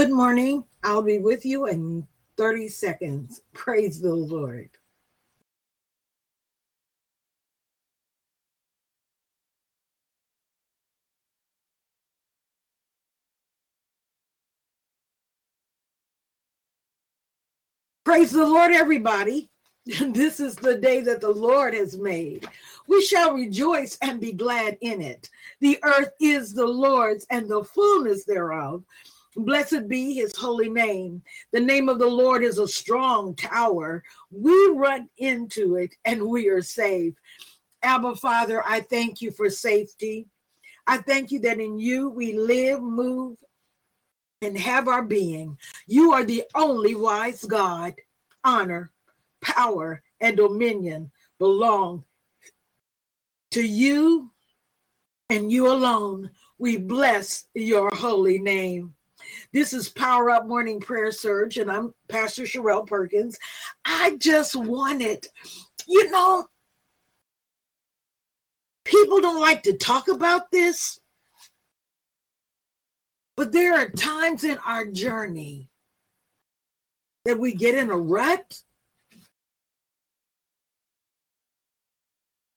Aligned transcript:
Good 0.00 0.12
morning. 0.12 0.64
I'll 0.82 1.02
be 1.02 1.18
with 1.18 1.44
you 1.44 1.66
in 1.66 2.08
30 2.38 2.68
seconds. 2.68 3.42
Praise 3.52 4.00
the 4.00 4.14
Lord. 4.14 4.70
Praise 18.06 18.30
the 18.32 18.46
Lord, 18.46 18.72
everybody. 18.72 19.50
This 20.00 20.40
is 20.40 20.56
the 20.56 20.78
day 20.78 21.00
that 21.00 21.20
the 21.20 21.30
Lord 21.30 21.74
has 21.74 21.98
made. 21.98 22.48
We 22.86 23.02
shall 23.04 23.34
rejoice 23.34 23.98
and 24.00 24.18
be 24.18 24.32
glad 24.32 24.78
in 24.80 25.02
it. 25.02 25.28
The 25.60 25.78
earth 25.82 26.12
is 26.20 26.54
the 26.54 26.66
Lord's 26.66 27.26
and 27.30 27.50
the 27.50 27.64
fullness 27.64 28.24
thereof. 28.24 28.82
Blessed 29.36 29.88
be 29.88 30.14
his 30.14 30.36
holy 30.36 30.68
name. 30.68 31.22
The 31.52 31.60
name 31.60 31.88
of 31.88 31.98
the 31.98 32.08
Lord 32.08 32.42
is 32.42 32.58
a 32.58 32.66
strong 32.66 33.34
tower. 33.36 34.02
We 34.30 34.68
run 34.74 35.08
into 35.18 35.76
it 35.76 35.94
and 36.04 36.22
we 36.26 36.48
are 36.48 36.62
safe. 36.62 37.14
Abba, 37.82 38.16
Father, 38.16 38.62
I 38.66 38.80
thank 38.80 39.22
you 39.22 39.30
for 39.30 39.48
safety. 39.48 40.26
I 40.86 40.98
thank 40.98 41.30
you 41.30 41.38
that 41.40 41.60
in 41.60 41.78
you 41.78 42.10
we 42.10 42.32
live, 42.32 42.82
move, 42.82 43.36
and 44.42 44.58
have 44.58 44.88
our 44.88 45.02
being. 45.02 45.56
You 45.86 46.12
are 46.12 46.24
the 46.24 46.44
only 46.54 46.94
wise 46.94 47.44
God. 47.44 47.94
Honor, 48.42 48.90
power, 49.42 50.02
and 50.20 50.36
dominion 50.36 51.10
belong 51.38 52.04
to 53.52 53.62
you 53.66 54.30
and 55.28 55.52
you 55.52 55.70
alone. 55.70 56.30
We 56.58 56.76
bless 56.76 57.44
your 57.54 57.90
holy 57.94 58.38
name. 58.38 58.94
This 59.52 59.72
is 59.72 59.88
Power 59.88 60.30
Up 60.30 60.46
Morning 60.46 60.78
Prayer 60.78 61.10
Surge, 61.10 61.58
and 61.58 61.68
I'm 61.68 61.92
Pastor 62.08 62.44
Sherelle 62.44 62.86
Perkins. 62.86 63.36
I 63.84 64.14
just 64.16 64.54
wanted, 64.54 65.26
you 65.88 66.08
know, 66.08 66.46
people 68.84 69.20
don't 69.20 69.40
like 69.40 69.64
to 69.64 69.76
talk 69.76 70.06
about 70.06 70.52
this, 70.52 71.00
but 73.36 73.50
there 73.50 73.74
are 73.74 73.88
times 73.88 74.44
in 74.44 74.56
our 74.58 74.86
journey 74.86 75.68
that 77.24 77.36
we 77.36 77.52
get 77.52 77.74
in 77.74 77.90
a 77.90 77.96
rut. 77.96 78.62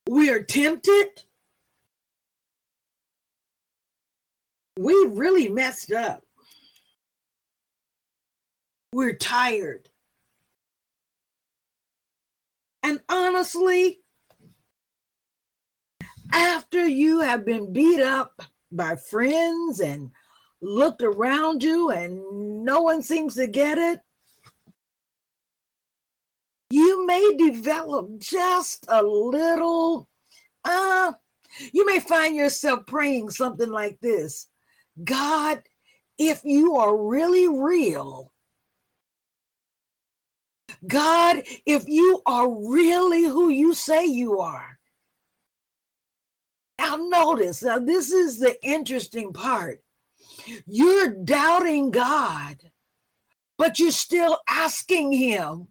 We 0.07 0.29
are 0.29 0.43
tempted. 0.43 1.23
We 4.77 4.93
really 5.09 5.49
messed 5.49 5.91
up. 5.91 6.23
We're 8.93 9.15
tired. 9.15 9.89
And 12.83 12.99
honestly, 13.09 14.01
after 16.31 16.85
you 16.85 17.21
have 17.21 17.43
been 17.43 17.73
beat 17.73 18.01
up 18.01 18.39
by 18.71 18.95
friends 18.95 19.79
and 19.79 20.11
looked 20.61 21.01
around 21.01 21.63
you 21.63 21.89
and 21.89 22.63
no 22.63 22.83
one 22.83 23.01
seems 23.01 23.33
to 23.35 23.47
get 23.47 23.79
it, 23.79 23.99
you 26.69 27.07
may 27.07 27.35
develop 27.35 28.19
just 28.19 28.85
a 28.89 29.01
little, 29.01 30.07
uh, 30.65 31.13
you 31.71 31.83
may 31.87 31.99
find 31.99 32.35
yourself 32.35 32.85
praying 32.85 33.31
something 33.31 33.71
like 33.71 33.99
this 34.01 34.47
God, 35.03 35.63
if 36.19 36.41
you 36.43 36.75
are 36.75 36.95
really 36.95 37.47
real, 37.47 38.32
God, 40.87 41.43
if 41.65 41.87
you 41.87 42.21
are 42.25 42.49
really 42.49 43.23
who 43.23 43.49
you 43.49 43.73
say 43.73 44.05
you 44.05 44.39
are. 44.39 44.77
Now, 46.79 46.97
notice, 46.97 47.63
now 47.63 47.79
this 47.79 48.11
is 48.11 48.39
the 48.39 48.55
interesting 48.63 49.31
part. 49.31 49.81
You're 50.65 51.09
doubting 51.09 51.91
God, 51.91 52.57
but 53.57 53.79
you're 53.79 53.91
still 53.91 54.39
asking 54.49 55.13
Him 55.13 55.67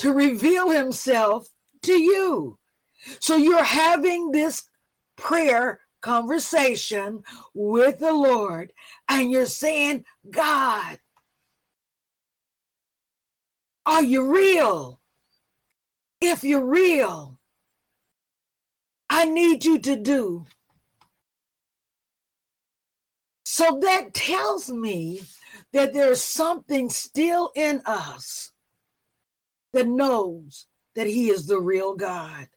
to 0.00 0.12
reveal 0.12 0.70
Himself 0.70 1.48
to 1.82 1.92
you. 1.92 2.58
So 3.20 3.36
you're 3.36 3.62
having 3.62 4.30
this 4.30 4.64
prayer 5.16 5.80
conversation 6.00 7.22
with 7.54 7.98
the 7.98 8.12
Lord, 8.12 8.72
and 9.08 9.30
you're 9.30 9.46
saying, 9.46 10.04
God, 10.30 10.98
are 13.86 14.02
you 14.02 14.32
real? 14.32 15.00
If 16.20 16.42
you're 16.42 16.64
real, 16.64 17.38
I 19.10 19.26
need 19.26 19.64
you 19.64 19.78
to 19.80 19.96
do. 19.96 20.46
So 23.44 23.78
that 23.82 24.14
tells 24.14 24.70
me 24.70 25.22
that 25.72 25.92
there's 25.92 26.22
something 26.22 26.88
still 26.88 27.52
in 27.54 27.82
us 27.84 28.52
that 29.72 29.86
knows 29.86 30.66
that 30.94 31.06
He 31.06 31.28
is 31.28 31.46
the 31.46 31.60
real 31.60 31.94
God. 31.94 32.48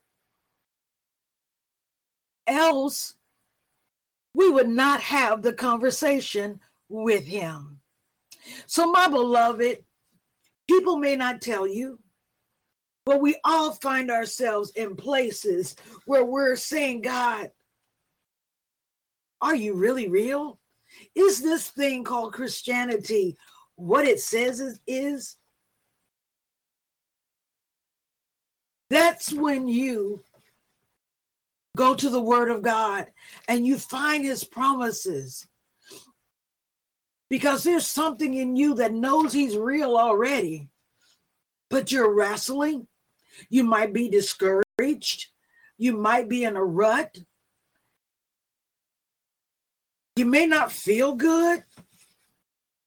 Else, 2.47 3.15
we 4.33 4.49
would 4.49 4.69
not 4.69 5.01
have 5.01 5.41
the 5.41 5.53
conversation 5.53 6.61
with 6.89 7.25
Him. 7.25 7.79
So, 8.65 8.89
my 8.89 9.07
beloved, 9.07 9.83
People 10.67 10.97
may 10.97 11.15
not 11.15 11.41
tell 11.41 11.67
you, 11.67 11.99
but 13.05 13.21
we 13.21 13.37
all 13.45 13.73
find 13.73 14.11
ourselves 14.11 14.71
in 14.71 14.95
places 14.95 15.75
where 16.05 16.25
we're 16.25 16.55
saying, 16.57 17.01
God, 17.01 17.51
are 19.41 19.55
you 19.55 19.75
really 19.75 20.09
real? 20.09 20.59
Is 21.15 21.41
this 21.41 21.69
thing 21.69 22.03
called 22.03 22.33
Christianity 22.33 23.37
what 23.75 24.05
it 24.05 24.19
says 24.19 24.59
it 24.59 24.79
is? 24.87 25.37
That's 28.89 29.31
when 29.31 29.67
you 29.67 30.23
go 31.75 31.93
to 31.93 32.09
the 32.09 32.21
Word 32.21 32.49
of 32.49 32.61
God 32.61 33.07
and 33.47 33.65
you 33.65 33.77
find 33.77 34.25
His 34.25 34.43
promises 34.43 35.47
because 37.29 37.63
there's 37.63 37.87
something 37.87 38.33
in 38.33 38.55
you 38.55 38.75
that 38.75 38.93
knows 38.93 39.33
he's 39.33 39.57
real 39.57 39.97
already, 39.97 40.69
but 41.69 41.91
you're 41.91 42.13
wrestling. 42.13 42.87
You 43.49 43.63
might 43.63 43.93
be 43.93 44.09
discouraged. 44.09 45.27
You 45.77 45.97
might 45.97 46.29
be 46.29 46.43
in 46.43 46.55
a 46.55 46.63
rut. 46.63 47.17
You 50.15 50.25
may 50.25 50.47
not 50.47 50.71
feel 50.71 51.13
good. 51.13 51.63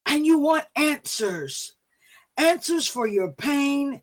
And 0.07 0.27
you 0.27 0.39
want 0.39 0.65
answers 0.75 1.75
answers 2.41 2.87
for 2.87 3.07
your 3.07 3.33
pain, 3.33 4.01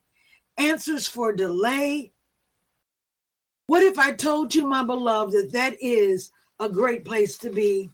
answers 0.58 1.08
for 1.08 1.34
delay. 1.34 2.14
What 3.66 3.84
if 3.84 3.98
I 4.00 4.14
told 4.14 4.56
you, 4.56 4.66
my 4.68 4.84
beloved, 4.84 5.34
that 5.34 5.52
that 5.54 5.76
is 5.82 6.32
a 6.60 6.70
great 6.70 7.04
place 7.04 7.38
to 7.40 7.50
be? 7.50 7.92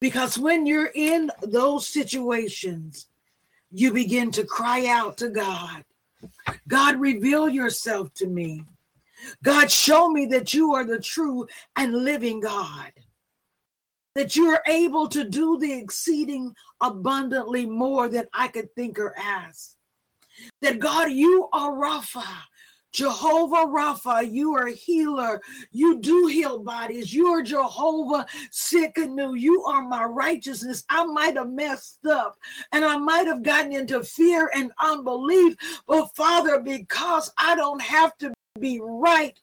Because 0.00 0.38
when 0.38 0.66
you're 0.66 0.92
in 0.94 1.30
those 1.42 1.88
situations, 1.88 3.06
you 3.70 3.92
begin 3.92 4.30
to 4.32 4.44
cry 4.44 4.86
out 4.86 5.16
to 5.18 5.28
God 5.30 5.84
God, 6.68 7.00
reveal 7.00 7.48
yourself 7.48 8.12
to 8.14 8.26
me. 8.26 8.64
God, 9.42 9.70
show 9.70 10.08
me 10.08 10.26
that 10.26 10.54
you 10.54 10.74
are 10.74 10.84
the 10.84 11.00
true 11.00 11.46
and 11.76 12.04
living 12.04 12.40
God. 12.40 12.92
that 14.14 14.34
you 14.34 14.48
are 14.48 14.62
able 14.66 15.08
to 15.08 15.24
do 15.24 15.58
the 15.58 15.72
exceeding 15.72 16.54
abundantly 16.80 17.66
more 17.66 18.08
than 18.08 18.26
I 18.32 18.48
could 18.48 18.74
think 18.74 18.98
or 18.98 19.14
ask. 19.18 19.76
That 20.62 20.78
God, 20.78 21.12
you 21.12 21.48
are 21.52 21.72
Rapha. 21.72 22.24
Jehovah 22.96 23.66
Rapha, 23.66 24.32
you 24.32 24.56
are 24.56 24.68
a 24.68 24.72
healer. 24.72 25.42
You 25.70 26.00
do 26.00 26.28
heal 26.28 26.58
bodies. 26.58 27.12
You 27.12 27.26
are 27.26 27.42
Jehovah 27.42 28.24
Tsidkenu. 28.50 29.38
You 29.38 29.62
are 29.64 29.82
my 29.82 30.04
righteousness. 30.04 30.82
I 30.88 31.04
might 31.04 31.36
have 31.36 31.50
messed 31.50 32.06
up 32.06 32.38
and 32.72 32.86
I 32.86 32.96
might 32.96 33.26
have 33.26 33.42
gotten 33.42 33.72
into 33.72 34.02
fear 34.02 34.50
and 34.54 34.72
unbelief, 34.82 35.56
but 35.86 36.16
Father, 36.16 36.58
because 36.58 37.30
I 37.36 37.54
don't 37.54 37.82
have 37.82 38.16
to 38.18 38.32
be 38.58 38.80
right 38.82 39.38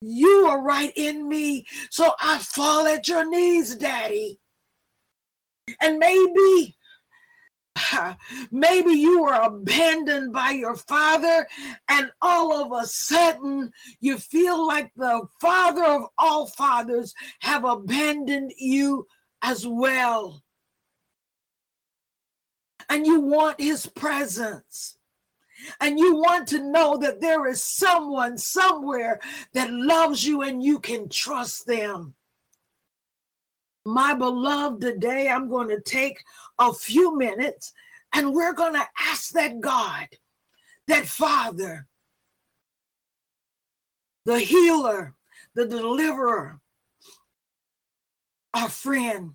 you 0.00 0.46
are 0.46 0.62
right 0.62 0.92
in 0.96 1.28
me. 1.28 1.66
So 1.90 2.12
I 2.20 2.38
fall 2.38 2.86
at 2.86 3.06
your 3.08 3.28
knees, 3.28 3.74
Daddy. 3.74 4.38
And 5.80 5.98
maybe, 5.98 6.76
maybe 8.50 8.92
you 8.92 9.22
were 9.22 9.34
abandoned 9.34 10.32
by 10.32 10.50
your 10.50 10.76
father, 10.76 11.46
and 11.88 12.10
all 12.22 12.52
of 12.52 12.82
a 12.82 12.86
sudden 12.86 13.72
you 14.00 14.18
feel 14.18 14.66
like 14.66 14.92
the 14.96 15.22
father 15.40 15.84
of 15.84 16.02
all 16.18 16.46
fathers 16.46 17.14
have 17.40 17.64
abandoned 17.64 18.52
you 18.58 19.06
as 19.42 19.66
well. 19.66 20.42
And 22.88 23.06
you 23.06 23.20
want 23.20 23.60
his 23.60 23.86
presence 23.86 24.98
and 25.80 25.98
you 25.98 26.16
want 26.16 26.48
to 26.48 26.62
know 26.62 26.96
that 26.98 27.20
there 27.20 27.46
is 27.46 27.62
someone 27.62 28.36
somewhere 28.38 29.20
that 29.52 29.72
loves 29.72 30.26
you 30.26 30.42
and 30.42 30.62
you 30.62 30.78
can 30.78 31.08
trust 31.08 31.66
them. 31.66 32.14
My 33.84 34.14
beloved, 34.14 34.80
today 34.80 35.28
I'm 35.28 35.48
going 35.48 35.68
to 35.68 35.80
take 35.80 36.22
a 36.58 36.72
few 36.72 37.16
minutes 37.16 37.72
and 38.14 38.34
we're 38.34 38.52
going 38.52 38.74
to 38.74 38.86
ask 38.98 39.30
that 39.30 39.60
God, 39.60 40.06
that 40.86 41.06
Father, 41.06 41.86
the 44.26 44.38
healer, 44.38 45.14
the 45.54 45.66
deliverer, 45.66 46.60
our 48.52 48.68
friend, 48.68 49.34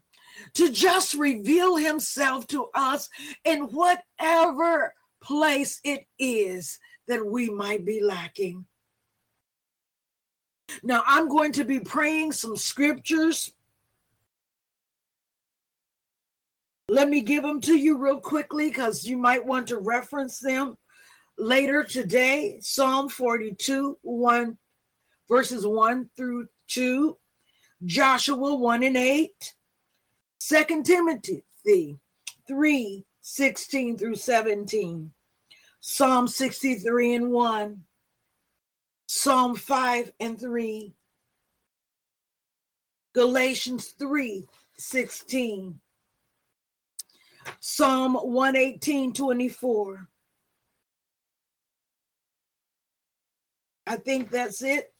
to 0.53 0.71
just 0.71 1.13
reveal 1.13 1.77
himself 1.77 2.45
to 2.47 2.67
us 2.75 3.09
in 3.45 3.61
whatever 3.63 4.93
place 5.23 5.79
it 5.83 6.05
is 6.19 6.77
that 7.07 7.25
we 7.25 7.49
might 7.49 7.85
be 7.85 8.01
lacking. 8.01 8.65
Now, 10.83 11.03
I'm 11.05 11.29
going 11.29 11.53
to 11.53 11.63
be 11.63 11.79
praying 11.79 12.33
some 12.33 12.57
scriptures. 12.57 13.51
Let 16.87 17.09
me 17.09 17.21
give 17.21 17.41
them 17.41 17.61
to 17.61 17.75
you 17.75 17.97
real 17.97 18.19
quickly 18.19 18.69
because 18.69 19.05
you 19.05 19.17
might 19.17 19.43
want 19.43 19.67
to 19.67 19.79
reference 19.79 20.39
them 20.39 20.77
later 21.37 21.83
today. 21.83 22.59
Psalm 22.61 23.09
42, 23.09 23.97
1, 24.01 24.57
verses 25.27 25.65
1 25.65 26.09
through 26.15 26.47
2, 26.67 27.17
Joshua 27.85 28.55
1 28.55 28.83
and 28.83 28.97
8, 28.97 29.53
2 30.39 30.83
Timothy 30.83 31.43
3, 32.47 33.05
16 33.21 33.97
through 33.97 34.15
17, 34.15 35.11
Psalm 35.79 36.27
63 36.27 37.15
and 37.15 37.31
1, 37.31 37.83
Psalm 39.07 39.55
5 39.55 40.11
and 40.19 40.39
3, 40.39 40.93
Galatians 43.15 43.95
3 43.97 44.45
16, 44.77 45.79
Psalm 47.59 48.15
118 48.15 49.13
24. 49.13 50.07
I 53.87 53.95
think 53.97 54.31
that's 54.31 54.63
it. 54.63 54.91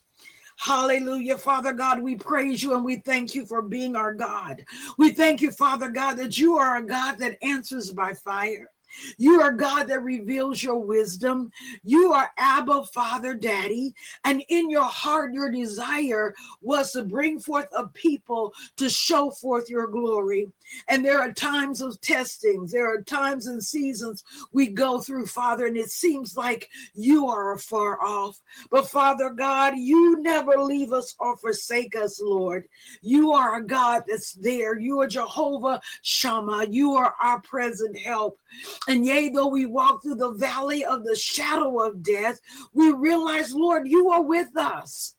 Hallelujah. 0.57 1.37
Father 1.37 1.73
God, 1.73 2.01
we 2.01 2.15
praise 2.15 2.63
you 2.63 2.75
and 2.75 2.85
we 2.85 2.97
thank 2.97 3.35
you 3.35 3.45
for 3.45 3.61
being 3.61 3.95
our 3.95 4.13
God. 4.13 4.63
We 4.97 5.11
thank 5.11 5.41
you, 5.41 5.51
Father 5.51 5.89
God, 5.89 6.15
that 6.15 6.37
you 6.37 6.57
are 6.57 6.77
a 6.77 6.85
God 6.85 7.17
that 7.19 7.37
answers 7.43 7.91
by 7.91 8.13
fire. 8.13 8.69
You 9.17 9.41
are 9.41 9.51
God 9.51 9.87
that 9.87 10.03
reveals 10.03 10.61
your 10.61 10.79
wisdom. 10.79 11.51
You 11.83 12.13
are 12.13 12.31
Abba, 12.37 12.85
Father, 12.93 13.33
Daddy. 13.33 13.93
And 14.23 14.43
in 14.49 14.69
your 14.69 14.83
heart, 14.85 15.33
your 15.33 15.51
desire 15.51 16.33
was 16.61 16.91
to 16.91 17.03
bring 17.03 17.39
forth 17.39 17.67
a 17.75 17.87
people 17.87 18.53
to 18.77 18.89
show 18.89 19.31
forth 19.31 19.69
your 19.69 19.87
glory. 19.87 20.51
And 20.87 21.05
there 21.05 21.19
are 21.19 21.31
times 21.31 21.81
of 21.81 21.99
testings, 22.01 22.71
there 22.71 22.91
are 22.91 23.01
times 23.01 23.47
and 23.47 23.63
seasons 23.63 24.23
we 24.51 24.67
go 24.67 24.99
through, 24.99 25.27
Father, 25.27 25.67
and 25.67 25.77
it 25.77 25.91
seems 25.91 26.35
like 26.35 26.69
you 26.93 27.27
are 27.27 27.53
afar 27.53 28.01
off. 28.01 28.41
But 28.71 28.89
Father 28.89 29.29
God, 29.29 29.73
you 29.77 30.21
never 30.21 30.57
leave 30.57 30.93
us 30.93 31.15
or 31.19 31.37
forsake 31.37 31.95
us, 31.95 32.19
Lord. 32.21 32.67
You 33.01 33.31
are 33.31 33.55
a 33.57 33.63
God 33.63 34.03
that's 34.07 34.33
there. 34.33 34.79
You 34.79 35.01
are 35.01 35.07
Jehovah 35.07 35.81
Shammah. 36.01 36.67
You 36.69 36.93
are 36.93 37.15
our 37.21 37.41
present 37.41 37.97
help. 37.97 38.39
And 38.87 39.05
yea, 39.05 39.29
though 39.29 39.47
we 39.47 39.65
walk 39.65 40.03
through 40.03 40.15
the 40.15 40.31
valley 40.31 40.85
of 40.85 41.03
the 41.03 41.15
shadow 41.15 41.81
of 41.81 42.03
death, 42.03 42.39
we 42.73 42.91
realize, 42.91 43.53
Lord, 43.53 43.87
you 43.87 44.11
are 44.11 44.21
with 44.21 44.55
us. 44.55 45.15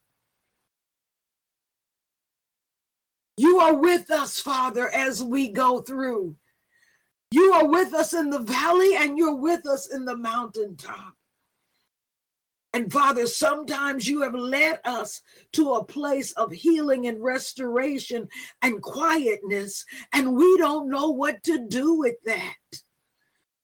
You 3.36 3.60
are 3.60 3.74
with 3.74 4.10
us, 4.10 4.40
Father, 4.40 4.88
as 4.88 5.22
we 5.22 5.48
go 5.48 5.80
through. 5.80 6.36
You 7.32 7.52
are 7.52 7.66
with 7.66 7.92
us 7.92 8.14
in 8.14 8.30
the 8.30 8.38
valley 8.38 8.96
and 8.96 9.18
you're 9.18 9.34
with 9.34 9.66
us 9.66 9.92
in 9.92 10.04
the 10.04 10.16
mountaintop. 10.16 11.14
And 12.72 12.92
Father, 12.92 13.26
sometimes 13.26 14.06
you 14.06 14.20
have 14.20 14.34
led 14.34 14.80
us 14.84 15.22
to 15.52 15.72
a 15.72 15.84
place 15.84 16.32
of 16.32 16.52
healing 16.52 17.06
and 17.06 17.22
restoration 17.22 18.28
and 18.60 18.82
quietness, 18.82 19.82
and 20.12 20.36
we 20.36 20.58
don't 20.58 20.90
know 20.90 21.08
what 21.08 21.42
to 21.44 21.66
do 21.68 21.94
with 21.94 22.16
that. 22.26 22.54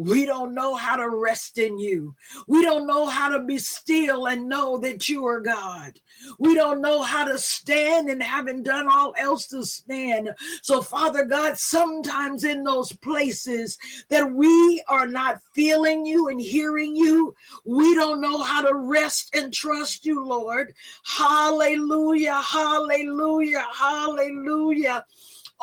We 0.02 0.26
don't 0.26 0.52
know 0.52 0.74
how 0.74 0.96
to 0.96 1.08
rest 1.08 1.58
in 1.58 1.78
you. 1.78 2.16
We 2.48 2.64
don't 2.64 2.88
know 2.88 3.06
how 3.06 3.28
to 3.28 3.44
be 3.44 3.58
still 3.58 4.26
and 4.26 4.48
know 4.48 4.78
that 4.78 5.08
you 5.08 5.24
are 5.26 5.40
God. 5.40 6.00
We 6.38 6.54
don't 6.54 6.80
know 6.80 7.02
how 7.02 7.24
to 7.24 7.38
stand 7.38 8.08
and 8.08 8.20
having 8.22 8.64
done 8.64 8.88
all 8.90 9.14
else 9.16 9.46
to 9.48 9.64
stand. 9.64 10.30
So, 10.62 10.82
Father 10.82 11.24
God, 11.24 11.56
sometimes 11.56 12.42
in 12.42 12.64
those 12.64 12.92
places 12.92 13.78
that 14.08 14.28
we 14.30 14.82
are 14.88 15.06
not 15.06 15.40
feeling 15.54 16.04
you 16.04 16.28
and 16.28 16.40
hearing 16.40 16.96
you, 16.96 17.34
we 17.64 17.94
don't 17.94 18.20
know 18.20 18.42
how 18.42 18.62
to 18.62 18.74
rest 18.74 19.34
and 19.34 19.52
trust 19.52 20.04
you, 20.04 20.24
Lord. 20.24 20.74
Hallelujah, 21.04 22.40
hallelujah, 22.42 23.66
hallelujah. 23.72 25.04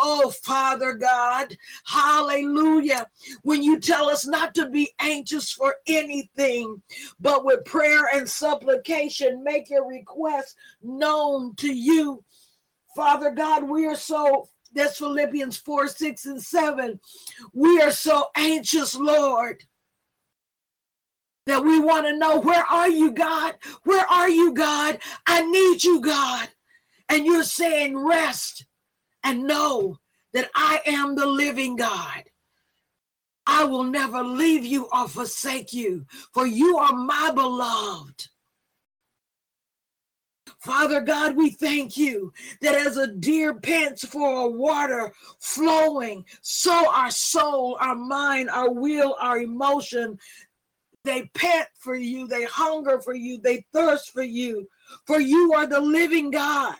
Oh, 0.01 0.32
Father 0.44 0.94
God, 0.94 1.58
hallelujah. 1.86 3.08
When 3.41 3.62
you 3.62 3.79
tell 3.79 4.10
us 4.10 4.25
not 4.25 4.56
to 4.56 4.70
be 4.70 4.91
anxious 5.00 5.51
for 5.51 5.75
anything, 5.88 6.82
but 7.20 7.44
with 7.44 7.65
prayer 7.65 8.08
and 8.13 8.27
supplication, 8.27 9.44
make 9.44 9.70
your 9.70 9.88
request 9.88 10.56
known 10.82 11.53
to 11.56 11.74
you. 11.74 12.24
Father 12.96 13.32
God, 13.32 13.63
we 13.63 13.86
are 13.88 13.96
so, 13.96 14.48
that's 14.74 14.98
Philippians 14.98 15.58
4, 15.58 15.88
6, 15.89 16.25
and 16.25 16.41
7. 16.41 17.00
We 17.53 17.82
are 17.82 17.91
so 17.91 18.27
anxious, 18.36 18.96
Lord 18.96 19.63
that 21.46 21.63
we 21.63 21.79
want 21.79 22.06
to 22.06 22.15
know 22.15 22.39
where 22.39 22.63
are 22.65 22.89
you, 22.89 23.12
God? 23.12 23.56
Where 23.84 24.06
are 24.06 24.29
you, 24.29 24.53
God? 24.53 25.00
I 25.25 25.41
need 25.41 25.84
you, 25.84 26.00
God. 26.00 26.48
And 27.10 27.25
you're 27.25 27.44
saying, 27.44 27.98
rest 27.98 28.65
and 29.24 29.44
know 29.44 29.98
that 30.34 30.50
I 30.56 30.82
am 30.86 31.16
the 31.16 31.26
living 31.26 31.76
God. 31.76 32.24
I 33.46 33.64
will 33.64 33.84
never 33.84 34.24
leave 34.24 34.64
you 34.64 34.88
or 34.94 35.08
forsake 35.08 35.74
you, 35.74 36.06
for 36.34 36.46
you 36.46 36.78
are 36.78 36.94
my 36.94 37.32
beloved. 37.34 38.28
Father 40.60 41.02
God, 41.02 41.36
we 41.36 41.50
thank 41.52 41.98
you 41.98 42.34
that 42.62 42.76
as 42.76 42.98
a 42.98 43.08
deer 43.08 43.54
pants 43.54 44.06
for 44.06 44.42
a 44.42 44.48
water 44.48 45.14
flowing, 45.40 46.26
so 46.42 46.92
our 46.94 47.12
soul, 47.12 47.78
our 47.80 47.96
mind, 47.96 48.50
our 48.50 48.72
will, 48.72 49.16
our 49.20 49.40
emotion, 49.40 50.20
they 51.06 51.30
pant 51.34 51.68
for 51.80 51.96
you, 51.96 52.28
they 52.28 52.44
hunger 52.44 53.00
for 53.00 53.16
you, 53.16 53.40
they 53.40 53.66
thirst 53.74 54.12
for 54.12 54.24
you, 54.24 54.68
for 55.06 55.20
you 55.20 55.54
are 55.54 55.66
the 55.66 55.80
living 55.80 56.30
God. 56.30 56.76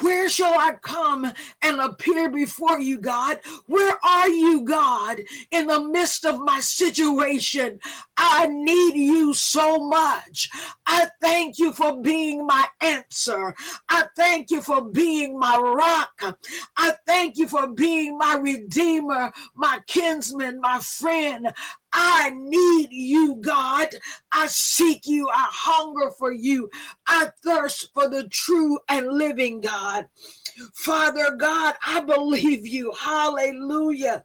Where 0.00 0.28
shall 0.28 0.58
I 0.58 0.72
come 0.82 1.30
and 1.62 1.80
appear 1.80 2.28
before 2.28 2.80
you, 2.80 2.98
God? 2.98 3.38
Where 3.66 3.96
are 4.04 4.28
you, 4.28 4.62
God, 4.64 5.20
in 5.52 5.68
the 5.68 5.80
midst 5.80 6.26
of 6.26 6.40
my 6.40 6.60
situation? 6.60 7.78
I 8.16 8.48
need 8.48 8.96
you 8.96 9.34
so 9.34 9.78
much. 9.78 10.50
I 10.86 11.08
thank 11.22 11.58
you 11.58 11.72
for 11.72 12.02
being 12.02 12.44
my 12.44 12.66
answer. 12.80 13.54
I 13.88 14.04
thank 14.16 14.50
you 14.50 14.62
for 14.62 14.82
being 14.82 15.38
my 15.38 15.56
rock. 15.56 16.36
I 16.76 16.94
thank 17.06 17.36
you 17.36 17.46
for 17.46 17.68
being 17.68 18.18
my 18.18 18.36
redeemer, 18.36 19.32
my 19.54 19.80
kinsman, 19.86 20.60
my 20.60 20.80
friend. 20.80 21.52
I 21.94 22.30
need 22.30 22.88
you, 22.90 23.36
God. 23.36 23.88
I 24.32 24.48
seek 24.48 25.06
you. 25.06 25.28
I 25.28 25.48
hunger 25.50 26.10
for 26.18 26.32
you. 26.32 26.68
I 27.06 27.28
thirst 27.44 27.90
for 27.94 28.08
the 28.08 28.28
true 28.28 28.78
and 28.88 29.06
living 29.06 29.60
God. 29.60 30.06
Father 30.74 31.36
God, 31.36 31.74
I 31.86 32.00
believe 32.00 32.66
you. 32.66 32.92
Hallelujah. 32.98 34.24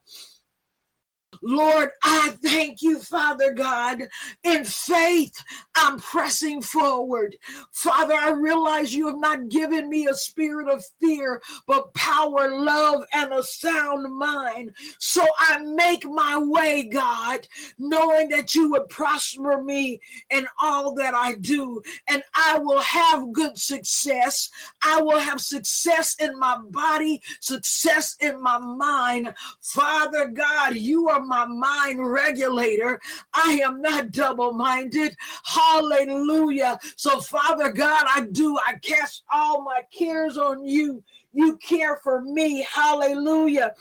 Lord, 1.41 1.91
I 2.03 2.35
thank 2.43 2.81
you, 2.81 2.99
Father 2.99 3.53
God. 3.53 4.03
In 4.43 4.65
faith, 4.65 5.43
I'm 5.75 5.99
pressing 5.99 6.61
forward. 6.61 7.35
Father, 7.71 8.13
I 8.13 8.31
realize 8.31 8.93
you 8.93 9.07
have 9.07 9.19
not 9.19 9.49
given 9.49 9.89
me 9.89 10.07
a 10.07 10.13
spirit 10.13 10.67
of 10.67 10.83
fear, 10.99 11.41
but 11.67 11.93
power, 11.93 12.59
love, 12.59 13.03
and 13.13 13.33
a 13.33 13.43
sound 13.43 14.13
mind. 14.13 14.71
So 14.99 15.25
I 15.39 15.59
make 15.59 16.05
my 16.05 16.37
way, 16.37 16.83
God, 16.83 17.47
knowing 17.77 18.29
that 18.29 18.55
you 18.55 18.71
would 18.71 18.89
prosper 18.89 19.61
me 19.61 19.99
in 20.29 20.47
all 20.61 20.93
that 20.95 21.13
I 21.13 21.35
do, 21.35 21.81
and 22.07 22.23
I 22.35 22.59
will 22.59 22.81
have 22.81 23.31
good 23.31 23.57
success. 23.57 24.49
I 24.83 25.01
will 25.01 25.19
have 25.19 25.41
success 25.41 26.15
in 26.19 26.37
my 26.37 26.57
body, 26.69 27.21
success 27.39 28.15
in 28.19 28.41
my 28.41 28.57
mind. 28.57 29.33
Father 29.61 30.27
God, 30.27 30.75
you 30.75 31.09
are 31.09 31.21
my 31.29 31.45
mind 31.45 32.05
regulator. 32.11 32.99
I 33.33 33.61
am 33.63 33.81
not 33.81 34.11
double 34.11 34.51
minded. 34.51 35.15
Hallelujah. 35.45 36.77
So, 36.97 37.21
Father 37.21 37.71
God, 37.71 38.05
I 38.13 38.25
do. 38.31 38.57
I 38.57 38.73
cast 38.79 39.23
all 39.31 39.61
my 39.61 39.81
cares 39.97 40.37
on 40.37 40.65
you. 40.65 41.03
You 41.31 41.57
care 41.57 41.97
for 42.03 42.21
me. 42.21 42.67
Hallelujah. 42.69 43.73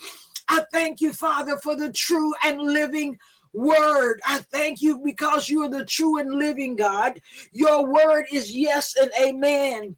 I 0.48 0.64
thank 0.72 1.00
you, 1.00 1.12
Father, 1.12 1.58
for 1.58 1.74
the 1.74 1.92
true 1.92 2.32
and 2.44 2.60
living 2.60 3.18
word. 3.52 4.20
I 4.26 4.38
thank 4.52 4.82
you 4.82 5.00
because 5.04 5.48
you 5.48 5.62
are 5.62 5.70
the 5.70 5.84
true 5.84 6.18
and 6.18 6.34
living 6.34 6.76
God. 6.76 7.20
Your 7.52 7.90
word 7.90 8.26
is 8.32 8.54
yes 8.54 8.94
and 9.00 9.10
amen. 9.20 9.96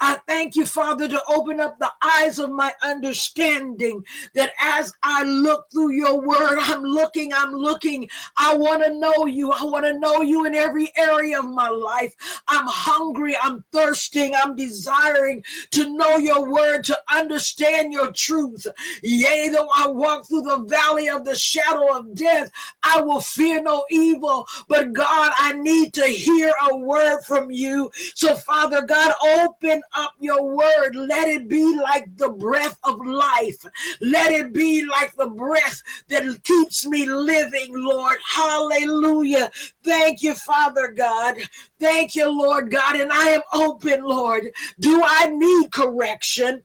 I 0.00 0.18
thank 0.26 0.56
you, 0.56 0.66
Father, 0.66 1.08
to 1.08 1.22
open 1.28 1.60
up 1.60 1.78
the 1.78 1.90
eyes 2.02 2.38
of 2.38 2.50
my 2.50 2.72
understanding 2.82 4.04
that 4.34 4.52
as 4.60 4.92
I 5.02 5.24
look 5.24 5.70
through 5.70 5.92
your 5.92 6.20
word, 6.20 6.58
I'm 6.60 6.82
looking, 6.82 7.32
I'm 7.32 7.52
looking. 7.52 8.08
I 8.36 8.54
want 8.54 8.84
to 8.84 8.94
know 8.94 9.26
you. 9.26 9.52
I 9.52 9.64
want 9.64 9.84
to 9.86 9.98
know 9.98 10.22
you 10.22 10.46
in 10.46 10.54
every 10.54 10.92
area 10.96 11.38
of 11.38 11.46
my 11.46 11.68
life. 11.68 12.14
I'm 12.48 12.66
hungry, 12.66 13.36
I'm 13.42 13.64
thirsting, 13.72 14.34
I'm 14.34 14.56
desiring 14.56 15.44
to 15.72 15.96
know 15.96 16.16
your 16.16 16.50
word, 16.50 16.84
to 16.84 16.98
understand 17.12 17.92
your 17.92 18.12
truth. 18.12 18.66
Yea, 19.02 19.48
though 19.50 19.68
I 19.74 19.88
walk 19.88 20.26
through 20.28 20.42
the 20.42 20.64
valley 20.68 21.08
of 21.08 21.24
the 21.24 21.34
shadow 21.34 21.96
of 21.96 22.14
death, 22.14 22.50
I 22.82 23.00
will 23.00 23.20
fear 23.20 23.62
no 23.62 23.84
evil. 23.90 24.46
But 24.68 24.92
God, 24.92 25.32
I 25.38 25.52
need 25.52 25.94
to 25.94 26.06
hear 26.06 26.52
a 26.70 26.76
word 26.76 27.20
from 27.22 27.50
you. 27.50 27.90
So, 28.14 28.34
Father 28.34 28.82
God, 28.82 29.14
open 29.22 29.69
open 29.70 29.82
up 29.94 30.14
your 30.18 30.42
word. 30.42 30.94
Let 30.94 31.28
it 31.28 31.48
be 31.48 31.76
like 31.76 32.16
the 32.16 32.28
breath 32.28 32.78
of 32.84 33.04
life. 33.04 33.64
Let 34.00 34.32
it 34.32 34.52
be 34.52 34.84
like 34.84 35.14
the 35.16 35.28
breath 35.28 35.82
that 36.08 36.42
keeps 36.44 36.86
me 36.86 37.06
living, 37.06 37.68
Lord. 37.72 38.18
Hallelujah. 38.26 39.50
Thank 39.84 40.22
you, 40.22 40.34
Father 40.34 40.88
God. 40.88 41.36
Thank 41.78 42.14
you, 42.14 42.28
Lord 42.30 42.70
God. 42.70 42.96
And 42.96 43.12
I 43.12 43.28
am 43.30 43.42
open, 43.52 44.02
Lord. 44.02 44.50
Do 44.78 45.02
I 45.04 45.26
need 45.26 45.72
correction? 45.72 46.62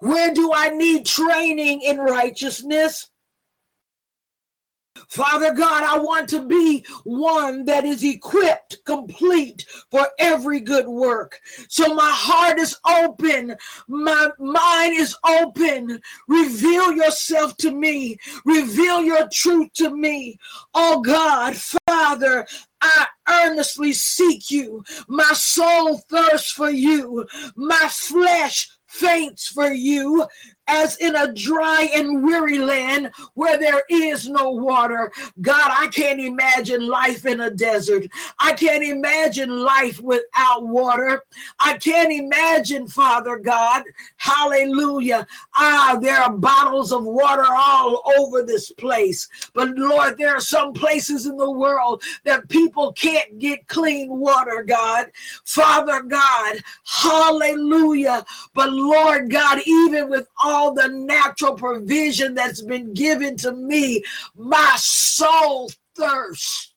Where 0.00 0.34
do 0.34 0.52
I 0.52 0.70
need 0.70 1.06
training 1.06 1.82
in 1.82 1.98
righteousness? 1.98 3.08
Father 5.08 5.52
God, 5.52 5.82
I 5.82 5.98
want 5.98 6.28
to 6.30 6.46
be 6.46 6.84
one 7.04 7.64
that 7.64 7.84
is 7.84 8.04
equipped, 8.04 8.78
complete 8.84 9.64
for 9.90 10.08
every 10.18 10.60
good 10.60 10.86
work. 10.86 11.40
So 11.68 11.94
my 11.94 12.10
heart 12.12 12.58
is 12.58 12.76
open, 12.88 13.56
my 13.88 14.28
mind 14.38 14.98
is 14.98 15.16
open. 15.26 16.00
Reveal 16.28 16.92
yourself 16.92 17.56
to 17.58 17.70
me, 17.70 18.16
reveal 18.44 19.02
your 19.02 19.28
truth 19.32 19.72
to 19.74 19.90
me. 19.90 20.38
Oh 20.74 21.00
God, 21.00 21.56
Father, 21.88 22.46
I 22.80 23.06
earnestly 23.28 23.92
seek 23.92 24.50
you. 24.50 24.84
My 25.08 25.32
soul 25.32 25.98
thirsts 26.10 26.52
for 26.52 26.70
you. 26.70 27.26
My 27.56 27.88
flesh 27.90 28.68
faints 28.86 29.48
for 29.48 29.72
you 29.72 30.26
as 30.68 30.96
in 30.96 31.14
a 31.16 31.32
dry 31.32 31.88
and 31.94 32.22
weary 32.22 32.58
land 32.58 33.10
where 33.34 33.58
there 33.58 33.82
is 33.88 34.28
no 34.28 34.50
water. 34.50 35.12
God, 35.40 35.70
I 35.70 35.88
can't 35.88 36.20
imagine 36.20 36.86
life 36.86 37.26
in 37.26 37.40
a 37.40 37.50
desert. 37.50 38.06
I 38.38 38.52
can't 38.52 38.82
imagine 38.82 39.50
life 39.50 40.00
without 40.00 40.66
water. 40.66 41.24
I 41.60 41.76
can't 41.78 42.12
imagine, 42.12 42.88
Father 42.88 43.36
God, 43.36 43.84
hallelujah. 44.16 45.26
Ah, 45.54 45.98
there 46.00 46.18
are 46.18 46.32
bottles 46.32 46.92
of 46.92 47.04
water 47.04 47.46
all 47.46 48.02
over 48.18 48.42
this 48.42 48.72
place. 48.72 49.28
But 49.54 49.70
Lord, 49.76 50.18
there 50.18 50.34
are 50.34 50.40
some 50.40 50.72
places 50.72 51.26
in 51.26 51.36
the 51.36 51.50
world 51.50 52.02
that 52.24 52.48
people 52.48 52.92
can't 52.92 53.38
get 53.38 53.68
clean 53.68 54.18
water, 54.18 54.62
God. 54.62 55.10
Father 55.44 56.02
God, 56.02 56.56
hallelujah. 56.84 58.24
But 58.54 58.72
Lord 58.72 59.30
God, 59.30 59.60
even 59.66 60.08
with 60.08 60.28
all 60.42 60.55
all 60.56 60.72
the 60.72 60.88
natural 60.88 61.54
provision 61.54 62.34
that's 62.34 62.62
been 62.62 62.94
given 62.94 63.36
to 63.36 63.52
me, 63.52 64.02
my 64.34 64.74
soul 64.78 65.70
thirsts. 65.94 66.72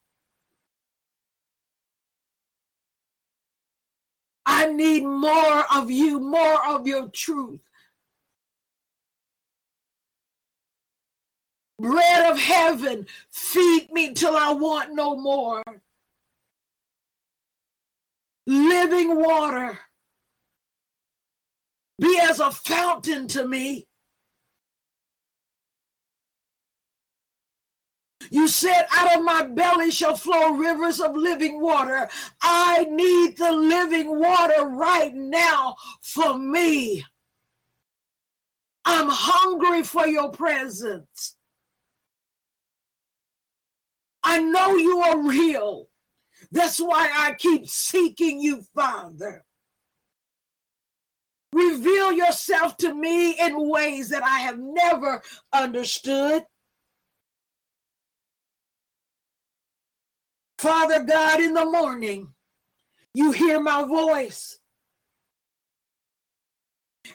I 4.45 4.65
need 4.65 5.03
more 5.05 5.63
of 5.73 5.89
you, 5.89 6.19
more 6.19 6.67
of 6.67 6.85
your 6.87 7.07
truth. 7.09 7.61
Bread 11.79 12.29
of 12.29 12.37
heaven, 12.37 13.07
feed 13.31 13.89
me 13.93 14.13
till 14.13 14.35
I 14.35 14.51
want 14.51 14.93
no 14.93 15.15
more. 15.15 15.63
Living 18.45 19.15
water 19.15 19.79
be 21.99 22.19
as 22.21 22.39
a 22.39 22.51
fountain 22.51 23.27
to 23.29 23.47
me. 23.47 23.87
You 28.31 28.47
said, 28.47 28.85
out 28.91 29.17
of 29.17 29.23
my 29.23 29.43
belly 29.43 29.89
shall 29.91 30.15
flow 30.15 30.51
rivers 30.51 30.99
of 30.99 31.15
living 31.15 31.61
water. 31.61 32.07
I 32.41 32.85
need 32.89 33.37
the 33.37 33.51
living 33.51 34.19
water 34.19 34.65
right 34.65 35.13
now 35.13 35.75
for 36.01 36.37
me. 36.37 37.03
I'm 38.85 39.07
hungry 39.09 39.83
for 39.83 40.07
your 40.07 40.31
presence. 40.31 41.35
I 44.23 44.39
know 44.39 44.75
you 44.75 44.99
are 44.99 45.27
real. 45.27 45.87
That's 46.51 46.79
why 46.79 47.09
I 47.15 47.33
keep 47.33 47.67
seeking 47.67 48.41
you, 48.41 48.63
Father. 48.75 49.43
Reveal 51.53 52.11
yourself 52.11 52.77
to 52.77 52.93
me 52.93 53.31
in 53.39 53.69
ways 53.69 54.09
that 54.09 54.23
I 54.23 54.39
have 54.39 54.59
never 54.59 55.21
understood. 55.51 56.43
Father 60.59 61.03
God, 61.03 61.39
in 61.39 61.53
the 61.53 61.65
morning, 61.65 62.33
you 63.13 63.31
hear 63.31 63.59
my 63.59 63.83
voice. 63.83 64.59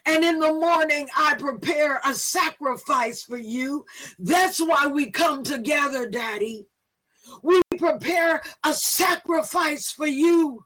And 0.07 0.25
in 0.25 0.41
the 0.41 0.53
morning, 0.53 1.09
I 1.17 1.35
prepare 1.35 2.01
a 2.05 2.15
sacrifice 2.15 3.23
for 3.23 3.37
you. 3.37 3.85
That's 4.19 4.59
why 4.59 4.87
we 4.87 5.11
come 5.11 5.45
together, 5.45 6.09
Daddy. 6.09 6.67
We 7.43 7.61
prepare 7.79 8.43
a 8.65 8.75
sacrifice 8.75 9.93
for 9.93 10.07
you. 10.07 10.65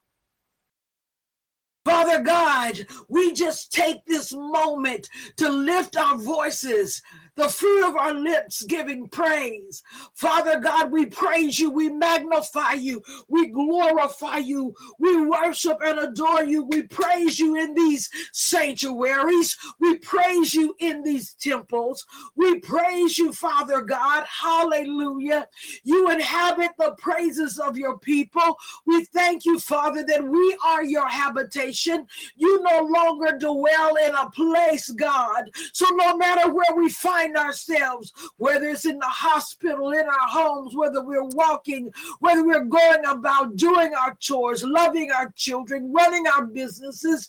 Father 1.85 2.23
God, 2.23 2.87
we 3.09 3.33
just 3.33 3.73
take 3.73 4.05
this 4.05 4.33
moment 4.33 5.09
to 5.37 5.49
lift 5.49 5.97
our 5.97 6.19
voices 6.19 7.03
the 7.39 7.49
fruit 7.49 7.89
of 7.89 7.97
our 7.97 8.13
lips 8.13 8.63
giving 8.65 9.09
praise. 9.09 9.83
Father 10.15 10.59
God, 10.59 10.91
we 10.91 11.07
praise 11.07 11.59
you, 11.59 11.71
we 11.71 11.89
magnify 11.89 12.73
you, 12.73 13.01
we 13.29 13.47
glorify 13.47 14.39
you, 14.39 14.75
we 14.99 15.25
worship 15.25 15.79
and 15.85 16.01
adore 16.01 16.43
you, 16.43 16.65
we 16.65 16.83
praise 16.83 17.39
you 17.39 17.55
in 17.55 17.75
these 17.75 18.11
sanctuaries, 18.33 19.57
we 19.79 19.99
praise 19.99 20.53
you 20.53 20.75
in 20.81 21.05
these 21.05 21.35
temples, 21.35 22.05
we 22.35 22.59
praise 22.59 23.17
you, 23.17 23.33
Father 23.33 23.83
God. 23.83 24.27
Hallelujah. 24.27 25.47
You 25.85 26.11
inhabit 26.11 26.73
the 26.77 26.97
praises 26.99 27.61
of 27.61 27.77
your 27.77 27.99
people. 27.99 28.57
We 28.85 29.05
thank 29.05 29.45
you, 29.45 29.61
Father, 29.61 30.05
that 30.09 30.25
we 30.25 30.59
are 30.67 30.83
your 30.83 31.09
habitation. 31.09 32.07
You 32.35 32.61
no 32.63 32.83
longer 32.83 33.39
dwell 33.39 33.95
in 33.95 34.15
a 34.17 34.29
place, 34.31 34.91
God. 34.91 35.45
So 35.73 35.87
no 35.93 36.17
matter 36.17 36.53
where 36.53 36.75
we 36.77 36.89
find 36.89 37.28
find 37.29 37.37
ourselves, 37.37 38.13
whether 38.37 38.69
it's 38.69 38.85
in 38.85 38.99
the 38.99 39.07
hospital, 39.07 39.91
in 39.93 40.07
our 40.07 40.29
homes, 40.29 40.75
whether 40.75 41.03
we're 41.03 41.25
walking, 41.25 41.93
whether 42.21 42.45
we're 42.45 42.65
going 42.65 43.05
about 43.07 43.57
doing 43.57 43.93
our 43.95 44.15
chores, 44.19 44.63
loving 44.65 45.11
our 45.11 45.33
children, 45.37 45.93
running 45.93 46.27
our 46.27 46.45
businesses, 46.47 47.29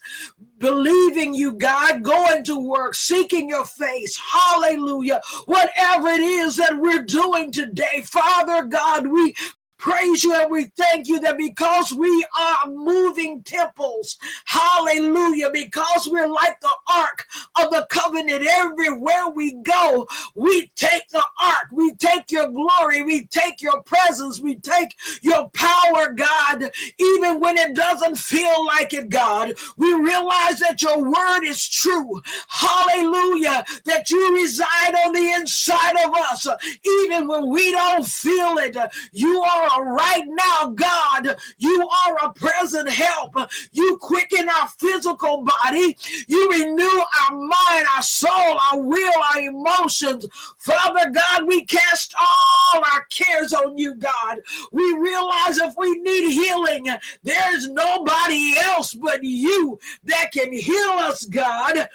believing 0.59 1.33
you, 1.33 1.53
God, 1.53 2.03
going 2.03 2.43
to 2.45 2.59
work, 2.59 2.95
seeking 2.95 3.49
your 3.49 3.65
face. 3.65 4.17
Hallelujah. 4.17 5.21
Whatever 5.45 6.09
it 6.09 6.21
is 6.21 6.55
that 6.57 6.77
we're 6.77 7.03
doing 7.03 7.51
today, 7.51 8.03
Father 8.05 8.63
God, 8.63 9.07
we 9.07 9.35
praise 9.79 10.23
you 10.23 10.35
and 10.35 10.51
we 10.51 10.65
thank 10.77 11.07
you 11.07 11.19
that 11.21 11.37
because 11.37 11.91
we 11.93 12.25
are 12.37 12.69
moving 12.69 13.41
temples, 13.43 14.17
hallelujah, 14.45 15.49
because 15.51 16.07
we're 16.11 16.27
like 16.27 16.59
the 16.59 16.75
ark 16.93 17.25
of 17.59 17.71
the 17.71 17.87
covenant 17.89 18.45
everywhere 18.45 19.29
we 19.29 19.53
go, 19.63 20.07
we 20.35 20.69
take 20.75 21.07
the 21.09 21.23
ark, 21.41 21.67
we 21.71 21.93
take 21.95 22.29
your 22.31 22.49
glory, 22.49 23.01
we 23.03 23.25
take 23.27 23.61
your 23.61 23.81
presence, 23.83 24.39
we 24.39 24.55
take 24.55 24.95
your 25.21 25.49
power, 25.49 26.11
God, 26.13 26.71
even 26.99 27.39
when 27.39 27.57
it 27.57 27.73
doesn't 27.73 28.17
feel 28.17 28.65
like 28.65 28.93
it, 28.93 29.09
God. 29.09 29.53
We 29.77 29.93
realize 29.93 30.59
that 30.59 30.81
your 30.81 31.01
word 31.01 31.43
is 31.45 31.67
true, 31.67 32.21
hallelujah, 32.49 33.63
that 33.85 34.09
you 34.09 34.35
reside 34.35 34.93
on 35.05 35.13
the 35.13 35.31
inside 35.33 35.95
of 36.05 36.13
us, 36.13 36.45
even 36.85 37.27
when 37.27 37.49
we 37.49 37.71
don't 37.71 38.05
feel 38.05 38.57
it. 38.57 38.75
You 39.13 39.41
are 39.41 39.68
right 39.77 40.23
now, 40.25 40.69
God. 40.69 41.37
You 41.57 41.87
are 41.87 42.17
a 42.25 42.33
present 42.33 42.89
help. 42.89 43.35
You 43.71 43.97
quicken 43.97 44.49
our 44.49 44.67
physical 44.67 45.43
body. 45.43 45.97
You 46.27 46.49
renew 46.51 47.03
our 47.21 47.37
mind, 47.37 47.87
our 47.95 48.03
soul, 48.03 48.59
our 48.71 48.79
will, 48.79 49.23
our 49.33 49.41
emotions. 49.41 50.25
Father 50.57 51.09
God, 51.11 51.45
we 51.45 51.65
cast 51.65 52.13
all 52.19 52.83
our 52.93 53.05
cares 53.09 53.53
on 53.53 53.77
you, 53.77 53.95
God. 53.95 54.39
We 54.71 54.93
realize 54.93 55.57
if 55.57 55.75
we 55.77 55.99
need 55.99 56.31
healing, 56.31 56.87
there's 57.23 57.69
nobody 57.69 58.55
else 58.59 58.93
but 58.93 59.23
you 59.23 59.79
that 60.03 60.31
can 60.31 60.53
heal 60.53 60.89
us, 60.89 61.25
God. 61.25 61.87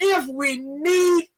If 0.00 0.26
we 0.26 0.58
need 0.58 1.28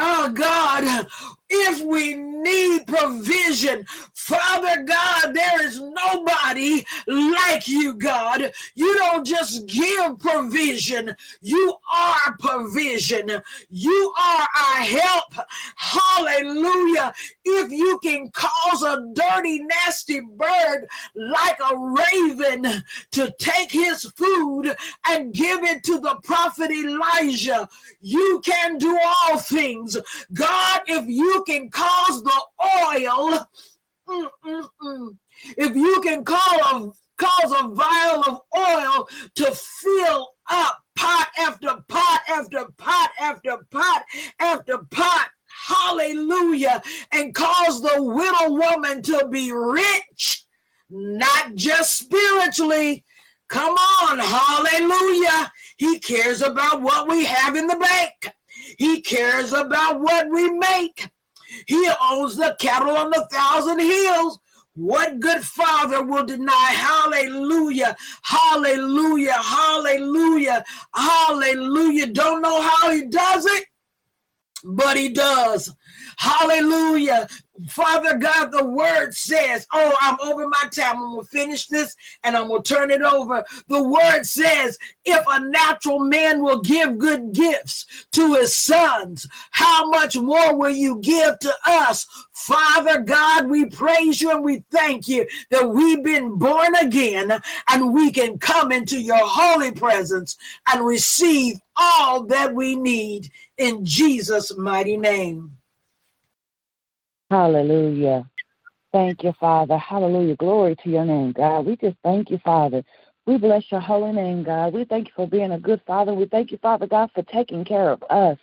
Oh 0.00 0.30
God, 0.30 1.08
if 1.50 1.80
we 1.84 2.14
need 2.14 2.86
provision. 2.86 3.86
Father 4.14 4.82
God, 4.82 5.34
there 5.34 5.64
is 5.64 5.80
nobody 5.80 6.84
like 7.06 7.66
you, 7.66 7.94
God. 7.94 8.52
You 8.74 8.96
don't 8.96 9.26
just 9.26 9.66
give 9.66 10.18
provision, 10.18 11.14
you 11.40 11.74
are 11.92 12.36
provision. 12.38 13.42
You 13.70 14.14
are 14.18 14.46
our 14.56 14.82
help. 14.82 15.34
Hallelujah. 15.76 17.12
If 17.44 17.70
you 17.70 17.98
can 18.02 18.30
cause 18.30 18.82
a 18.82 19.06
dirty, 19.14 19.60
nasty 19.60 20.20
bird 20.20 20.86
like 21.14 21.58
a 21.60 21.76
raven 21.76 22.82
to 23.12 23.34
take 23.38 23.70
his 23.70 24.04
food 24.16 24.76
and 25.08 25.32
give 25.32 25.62
it 25.64 25.82
to 25.84 25.98
the 26.00 26.16
prophet 26.24 26.70
Elijah, 26.70 27.68
you 28.00 28.40
can 28.44 28.78
do 28.78 28.98
all 29.02 29.38
things. 29.38 29.96
God, 30.32 30.80
if 30.86 31.06
you 31.38 31.44
can 31.44 31.70
cause 31.70 32.22
the 32.22 32.40
oil, 32.62 33.46
mm, 34.08 34.28
mm, 34.44 34.68
mm, 34.82 35.16
if 35.56 35.76
you 35.76 36.00
can 36.02 36.24
call 36.24 36.38
a, 36.38 36.92
cause 37.16 37.52
a 37.52 37.68
vial 37.68 38.24
of 38.26 38.40
oil 38.56 39.08
to 39.34 39.54
fill 39.54 40.30
up 40.50 40.82
pot 40.96 41.28
after 41.38 41.76
pot 41.88 42.20
after 42.28 42.64
pot 42.76 43.10
after 43.20 43.58
pot 43.70 44.02
after 44.40 44.78
pot, 44.90 45.28
hallelujah, 45.66 46.82
and 47.12 47.34
cause 47.34 47.80
the 47.80 48.02
widow 48.02 48.52
woman 48.52 49.02
to 49.02 49.28
be 49.30 49.52
rich, 49.52 50.44
not 50.90 51.54
just 51.54 51.98
spiritually. 51.98 53.04
Come 53.48 53.74
on, 53.74 54.18
hallelujah. 54.18 55.50
He 55.78 55.98
cares 56.00 56.42
about 56.42 56.82
what 56.82 57.08
we 57.08 57.24
have 57.24 57.56
in 57.56 57.66
the 57.66 57.76
bank. 57.76 58.34
He 58.76 59.00
cares 59.00 59.52
about 59.52 60.00
what 60.00 60.28
we 60.28 60.50
make. 60.50 61.08
He 61.66 61.90
owns 62.00 62.36
the 62.36 62.56
cattle 62.60 62.96
on 62.96 63.10
the 63.10 63.26
thousand 63.30 63.80
hills. 63.80 64.38
What 64.74 65.18
good 65.18 65.44
father 65.44 66.04
will 66.04 66.24
deny? 66.24 66.52
Hallelujah, 66.52 67.96
hallelujah, 68.22 69.32
hallelujah, 69.32 70.64
hallelujah. 70.94 72.06
Don't 72.06 72.42
know 72.42 72.60
how 72.62 72.92
he 72.92 73.06
does 73.06 73.44
it, 73.46 73.64
but 74.64 74.96
he 74.96 75.08
does. 75.08 75.74
Hallelujah. 76.16 77.26
Father 77.68 78.16
God, 78.16 78.52
the 78.52 78.64
word 78.64 79.14
says, 79.14 79.66
Oh, 79.72 79.96
I'm 80.00 80.16
over 80.20 80.46
my 80.48 80.68
time. 80.70 80.96
I'm 80.96 81.12
going 81.14 81.24
to 81.24 81.30
finish 81.30 81.66
this 81.66 81.96
and 82.24 82.36
I'm 82.36 82.48
going 82.48 82.62
to 82.62 82.74
turn 82.74 82.90
it 82.90 83.02
over. 83.02 83.44
The 83.68 83.82
word 83.82 84.24
says, 84.24 84.78
If 85.04 85.24
a 85.28 85.40
natural 85.40 85.98
man 86.00 86.42
will 86.42 86.60
give 86.60 86.98
good 86.98 87.32
gifts 87.32 87.86
to 88.12 88.34
his 88.34 88.54
sons, 88.54 89.26
how 89.50 89.88
much 89.90 90.16
more 90.16 90.56
will 90.56 90.70
you 90.70 91.00
give 91.00 91.38
to 91.40 91.54
us? 91.66 92.06
Father 92.32 93.00
God, 93.00 93.48
we 93.48 93.66
praise 93.66 94.20
you 94.20 94.30
and 94.30 94.44
we 94.44 94.64
thank 94.70 95.08
you 95.08 95.26
that 95.50 95.68
we've 95.68 96.02
been 96.02 96.38
born 96.38 96.74
again 96.76 97.40
and 97.68 97.92
we 97.92 98.12
can 98.12 98.38
come 98.38 98.70
into 98.70 99.00
your 99.00 99.18
holy 99.20 99.72
presence 99.72 100.36
and 100.72 100.84
receive 100.86 101.58
all 101.76 102.24
that 102.24 102.54
we 102.54 102.76
need 102.76 103.30
in 103.56 103.84
Jesus' 103.84 104.56
mighty 104.56 104.96
name. 104.96 105.57
Hallelujah. 107.30 108.28
Thank 108.92 109.22
you, 109.22 109.34
Father. 109.38 109.76
Hallelujah. 109.76 110.36
Glory 110.36 110.76
to 110.82 110.88
your 110.88 111.04
name, 111.04 111.32
God. 111.32 111.66
We 111.66 111.76
just 111.76 111.96
thank 112.02 112.30
you, 112.30 112.38
Father. 112.42 112.82
We 113.26 113.36
bless 113.36 113.70
your 113.70 113.80
holy 113.80 114.12
name, 114.12 114.42
God. 114.42 114.72
We 114.72 114.84
thank 114.84 115.08
you 115.08 115.12
for 115.14 115.28
being 115.28 115.52
a 115.52 115.60
good 115.60 115.82
Father. 115.86 116.14
We 116.14 116.24
thank 116.24 116.50
you, 116.50 116.58
Father 116.58 116.86
God, 116.86 117.10
for 117.14 117.22
taking 117.24 117.64
care 117.66 117.90
of 117.90 118.02
us. 118.04 118.38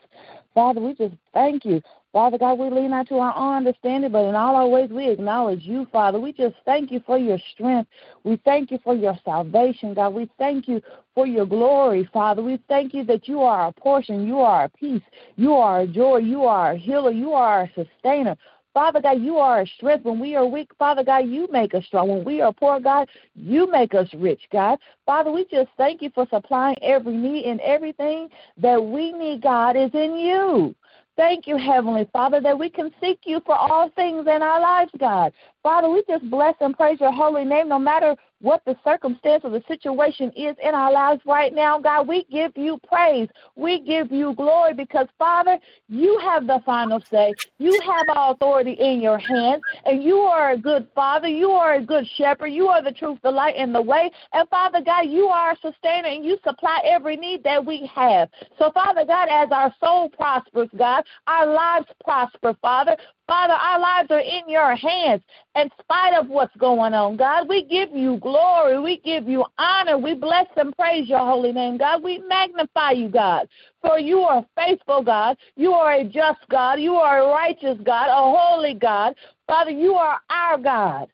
Father, 0.54 0.80
we 0.80 0.94
just 0.94 1.16
thank 1.34 1.66
you. 1.66 1.82
Father 2.14 2.38
God, 2.38 2.60
we 2.60 2.70
lean 2.70 2.92
not 2.92 3.10
to 3.10 3.16
our 3.16 3.36
own 3.36 3.58
understanding, 3.58 4.12
but 4.12 4.24
in 4.24 4.36
all 4.36 4.56
our 4.56 4.68
ways 4.68 4.90
we 4.90 5.10
acknowledge 5.10 5.64
you, 5.64 5.86
Father. 5.92 6.18
We 6.20 6.32
just 6.32 6.56
thank 6.64 6.92
you 6.92 7.02
for 7.06 7.18
your 7.18 7.40
strength. 7.52 7.90
We 8.24 8.40
thank 8.46 8.72
you 8.72 8.80
for 8.84 8.96
your 8.96 9.20
salvation, 9.26 9.96
God. 9.96 10.14
We 10.14 10.30
thank 10.38 10.70
you 10.70 10.82
for 11.14 11.28
your 11.28 11.46
glory, 11.46 12.08
Father. 12.14 12.42
We 12.42 12.60
thank 12.70 12.94
you 12.94 13.04
that 13.06 13.28
you 13.28 13.42
are 13.42 13.68
a 13.68 13.74
portion, 13.74 14.26
you 14.26 14.40
are 14.40 14.66
a 14.66 14.70
peace, 14.70 15.02
you 15.36 15.56
are 15.56 15.82
a 15.82 15.88
joy, 15.88 16.18
you 16.18 16.44
are 16.44 16.72
a 16.72 16.78
healer, 16.78 17.12
you 17.12 17.34
are 17.34 17.64
a 17.64 17.72
sustainer. 17.76 18.38
Father 18.76 19.00
God, 19.00 19.22
you 19.22 19.38
are 19.38 19.62
a 19.62 19.68
strength. 19.68 20.04
When 20.04 20.20
we 20.20 20.36
are 20.36 20.46
weak, 20.46 20.70
Father 20.78 21.02
God, 21.02 21.30
you 21.30 21.48
make 21.50 21.74
us 21.74 21.86
strong. 21.86 22.10
When 22.10 22.26
we 22.26 22.42
are 22.42 22.52
poor, 22.52 22.78
God, 22.82 23.08
you 23.34 23.72
make 23.72 23.96
us 23.96 24.10
rich, 24.14 24.42
God. 24.52 24.80
Father, 25.06 25.32
we 25.32 25.46
just 25.46 25.70
thank 25.78 26.02
you 26.02 26.12
for 26.14 26.28
supplying 26.30 26.76
every 26.84 27.16
need 27.16 27.46
and 27.46 27.62
everything 27.62 28.28
that 28.58 28.84
we 28.84 29.14
need, 29.14 29.42
God, 29.42 29.78
is 29.78 29.92
in 29.94 30.18
you. 30.18 30.76
Thank 31.16 31.48
you, 31.48 31.56
Heavenly 31.56 32.10
Father, 32.12 32.42
that 32.42 32.60
we 32.60 32.70
can 32.70 32.92
seek 33.00 33.20
you 33.24 33.42
for 33.46 33.56
all 33.56 33.90
things 33.96 34.28
in 34.28 34.42
our 34.42 34.60
lives, 34.60 34.92
God. 35.00 35.32
Father, 35.64 35.90
we 35.90 36.04
just 36.10 36.30
bless 36.30 36.56
and 36.60 36.76
praise 36.76 37.00
your 37.00 37.14
holy 37.14 37.46
name 37.46 37.70
no 37.70 37.80
matter 37.80 38.18
what 38.46 38.64
the 38.66 38.78
circumstance 38.84 39.44
or 39.44 39.50
the 39.50 39.64
situation 39.68 40.32
is 40.36 40.56
in 40.62 40.76
our 40.76 40.94
lives 40.94 41.20
right 41.26 41.52
now, 41.52 41.80
God, 41.80 42.08
we 42.08 42.26
give 42.32 42.52
you 42.56 42.80
praise. 42.88 43.28
We 43.56 43.82
give 43.82 44.12
you 44.12 44.36
glory 44.36 44.76
because, 44.76 45.08
Father, 45.18 45.58
you 45.90 46.20
have 46.20 46.46
the 46.46 46.62
final 46.64 47.04
say. 47.12 47.36
You 47.58 47.80
have 47.80 48.08
all 48.10 48.34
authority 48.34 48.74
in 48.74 49.02
your 49.02 49.18
hands, 49.18 49.64
and 49.86 50.04
you 50.04 50.18
are 50.18 50.52
a 50.52 50.58
good 50.58 50.88
Father. 50.94 51.28
You 51.28 51.50
are 51.52 51.76
a 51.76 51.82
good 51.82 52.06
shepherd. 52.18 52.50
You 52.50 52.68
are 52.68 52.84
the 52.84 52.92
truth, 52.92 53.18
the 53.24 53.32
light, 53.32 53.56
and 53.58 53.74
the 53.74 53.82
way. 53.82 54.12
And, 54.32 54.48
Father 54.50 54.82
God, 54.86 55.08
you 55.08 55.26
are 55.26 55.54
a 55.54 55.56
sustainer, 55.56 56.10
and 56.10 56.24
you 56.24 56.38
supply 56.46 56.82
every 56.86 57.18
need 57.18 57.44
that 57.46 57.66
we 57.66 57.90
have. 57.96 58.30
So, 58.60 58.70
Father 58.76 59.06
God, 59.06 59.28
as 59.28 59.50
our 59.52 59.74
soul 59.84 60.10
prospers, 60.10 60.70
God, 60.78 61.04
our 61.26 61.48
lives 61.52 61.88
prosper, 62.04 62.56
Father. 62.62 62.96
Father, 63.28 63.54
our 63.54 63.80
lives 63.80 64.12
are 64.12 64.20
in 64.20 64.48
your 64.48 64.76
hands 64.76 65.22
in 65.56 65.70
spite 65.82 66.14
of 66.14 66.28
what's 66.28 66.56
going 66.58 66.94
on. 66.94 67.18
God, 67.18 67.50
we 67.50 67.64
give 67.64 67.90
you 67.92 68.18
glory. 68.18 68.80
We 68.80 68.98
give 68.98 69.28
you 69.28 69.46
honor. 69.58 69.98
We 69.98 70.14
bless 70.14 70.48
and 70.58 70.76
praise 70.76 71.10
your 71.10 71.20
holy 71.20 71.52
name, 71.52 71.78
God. 71.78 72.04
We 72.04 72.20
magnify 72.20 72.92
you, 72.92 73.10
God. 73.10 73.48
For 73.82 74.00
you 74.00 74.20
are 74.20 74.46
faithful, 74.56 75.02
God. 75.02 75.38
You 75.56 75.74
are 75.74 75.94
a 75.94 76.04
just 76.04 76.40
God. 76.50 76.80
You 76.80 76.96
are 76.96 77.24
a 77.24 77.28
righteous 77.28 77.80
God, 77.84 78.10
a 78.10 78.38
holy 78.38 78.76
God. 78.76 79.16
Father, 79.48 79.72
you 79.72 79.96
are 79.96 80.20
our 80.30 80.58
God. 80.60 81.08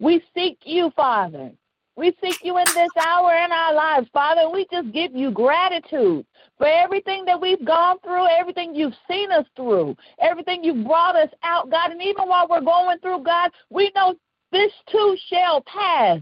We 0.00 0.22
seek 0.34 0.58
you, 0.64 0.90
Father. 0.96 1.52
We 1.96 2.14
seek 2.22 2.38
you 2.42 2.58
in 2.58 2.74
this 2.74 2.90
hour 3.00 3.32
in 3.34 3.52
our 3.52 3.72
lives, 3.72 4.08
Father. 4.12 4.50
We 4.50 4.66
just 4.70 4.92
give 4.92 5.14
you 5.14 5.30
gratitude 5.30 6.26
for 6.58 6.66
everything 6.66 7.24
that 7.26 7.40
we've 7.40 7.64
gone 7.64 7.98
through, 8.00 8.26
everything 8.28 8.74
you've 8.74 8.94
seen 9.08 9.30
us 9.30 9.46
through, 9.54 9.96
everything 10.20 10.64
you've 10.64 10.86
brought 10.86 11.16
us 11.16 11.30
out, 11.42 11.70
God. 11.70 11.90
And 11.90 12.02
even 12.02 12.28
while 12.28 12.46
we're 12.48 12.60
going 12.60 12.98
through, 12.98 13.22
God, 13.22 13.50
we 13.70 13.92
know 13.94 14.14
this 14.52 14.72
too 14.90 15.16
shall 15.28 15.62
pass. 15.62 16.20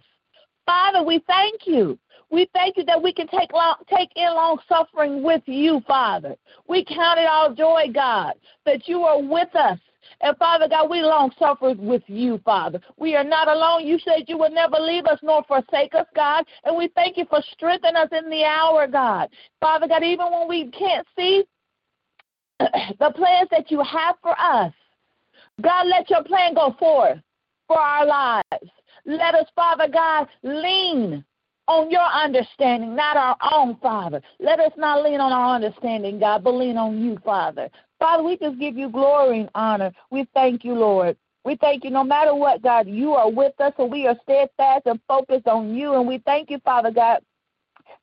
Father, 0.66 1.02
we 1.02 1.22
thank 1.26 1.66
you. 1.66 1.98
We 2.30 2.48
thank 2.52 2.76
you 2.76 2.84
that 2.86 3.00
we 3.00 3.12
can 3.12 3.28
take 3.28 3.52
long, 3.52 3.76
take 3.88 4.10
in 4.16 4.34
long 4.34 4.58
suffering 4.68 5.22
with 5.22 5.42
you, 5.46 5.80
Father. 5.86 6.34
We 6.66 6.84
count 6.84 7.20
it 7.20 7.26
all 7.26 7.54
joy, 7.54 7.84
God, 7.92 8.34
that 8.64 8.88
you 8.88 9.02
are 9.02 9.22
with 9.22 9.54
us 9.54 9.78
and 10.20 10.36
Father 10.36 10.68
God, 10.68 10.90
we 10.90 11.02
long 11.02 11.30
suffered 11.38 11.78
with 11.78 12.02
you, 12.06 12.40
Father. 12.44 12.80
We 12.96 13.14
are 13.16 13.24
not 13.24 13.48
alone. 13.48 13.86
You 13.86 13.98
said 13.98 14.24
you 14.26 14.38
would 14.38 14.52
never 14.52 14.76
leave 14.76 15.06
us 15.06 15.18
nor 15.22 15.44
forsake 15.44 15.94
us, 15.94 16.06
God. 16.14 16.44
And 16.64 16.76
we 16.76 16.88
thank 16.94 17.16
you 17.16 17.26
for 17.28 17.40
strengthening 17.52 17.96
us 17.96 18.08
in 18.12 18.30
the 18.30 18.44
hour, 18.44 18.86
God. 18.86 19.28
Father 19.60 19.88
God, 19.88 20.02
even 20.02 20.26
when 20.30 20.48
we 20.48 20.70
can't 20.70 21.06
see 21.16 21.44
the 22.58 23.12
plans 23.14 23.48
that 23.50 23.70
you 23.70 23.82
have 23.82 24.16
for 24.22 24.34
us, 24.40 24.72
God, 25.60 25.86
let 25.86 26.10
your 26.10 26.24
plan 26.24 26.54
go 26.54 26.74
forth 26.78 27.18
for 27.68 27.78
our 27.78 28.06
lives. 28.06 28.70
Let 29.06 29.34
us, 29.34 29.46
Father 29.54 29.88
God, 29.88 30.28
lean 30.42 31.24
on 31.66 31.90
your 31.90 32.02
understanding, 32.02 32.94
not 32.94 33.16
our 33.16 33.36
own, 33.52 33.76
Father. 33.76 34.20
Let 34.38 34.60
us 34.60 34.72
not 34.76 35.02
lean 35.02 35.20
on 35.20 35.32
our 35.32 35.54
understanding, 35.54 36.18
God, 36.18 36.44
but 36.44 36.54
lean 36.54 36.76
on 36.76 37.02
you, 37.02 37.18
Father. 37.24 37.70
Father, 38.04 38.22
we 38.22 38.36
just 38.36 38.58
give 38.58 38.76
you 38.76 38.90
glory 38.90 39.40
and 39.40 39.50
honor. 39.54 39.90
We 40.10 40.28
thank 40.34 40.62
you, 40.62 40.74
Lord. 40.74 41.16
We 41.42 41.56
thank 41.56 41.84
you 41.84 41.90
no 41.90 42.04
matter 42.04 42.34
what, 42.34 42.60
God, 42.60 42.86
you 42.86 43.14
are 43.14 43.30
with 43.30 43.58
us, 43.62 43.72
and 43.78 43.90
we 43.90 44.06
are 44.06 44.14
steadfast 44.24 44.82
and 44.84 45.00
focused 45.08 45.46
on 45.46 45.74
you. 45.74 45.94
And 45.94 46.06
we 46.06 46.18
thank 46.18 46.50
you, 46.50 46.58
Father 46.66 46.90
God, 46.90 47.20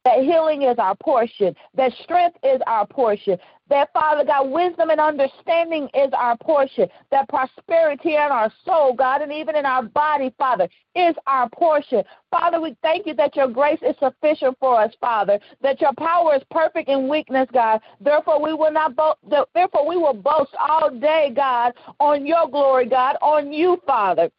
that 0.06 0.20
healing 0.24 0.64
is 0.64 0.78
our 0.80 0.96
portion, 0.96 1.56
that 1.76 1.94
strength 2.04 2.38
is 2.44 2.60
our 2.68 2.86
portion, 2.88 3.38
that, 3.70 3.92
Father 3.94 4.26
God, 4.26 4.50
wisdom 4.50 4.90
and 4.90 5.00
understanding 5.00 5.88
is 5.94 6.10
our 6.14 6.36
portion, 6.38 6.90
that 7.12 7.30
prosperity 7.30 8.16
in 8.16 8.22
our 8.22 8.52
soul, 8.66 8.94
God, 8.94 9.22
and 9.22 9.32
even 9.32 9.56
in 9.56 9.66
our 9.66 9.84
body, 9.84 10.34
Father, 10.38 10.68
is 10.96 11.16
our 11.28 11.48
portion. 11.50 12.04
Father, 12.32 12.60
we 12.60 12.76
thank 12.82 13.06
you 13.06 13.14
that 13.14 13.36
your 13.36 13.48
grace 13.48 13.80
is 13.82 13.96
sufficient 14.00 14.58
for 14.60 14.82
us, 14.82 14.92
Father, 15.00 15.40
that 15.62 15.80
your 15.80 15.94
power 15.98 16.36
is 16.36 16.44
perfect 16.52 16.90
in 16.90 17.08
weakness, 17.08 17.48
God. 17.54 17.80
Therefore, 18.02 18.42
we 18.42 18.54
will 18.54 18.72
not 18.72 18.96
bo- 18.96 19.16
therefore 19.54 19.88
we 19.88 19.98
will 19.98 20.14
boast 20.14 20.52
all 20.60 20.90
day, 20.90 21.32
God, 21.34 21.74
on 22.00 22.26
your 22.26 22.50
glory, 22.50 22.88
God, 22.88 23.16
on 23.22 23.54
you, 23.54 23.82
Father. 23.86 24.30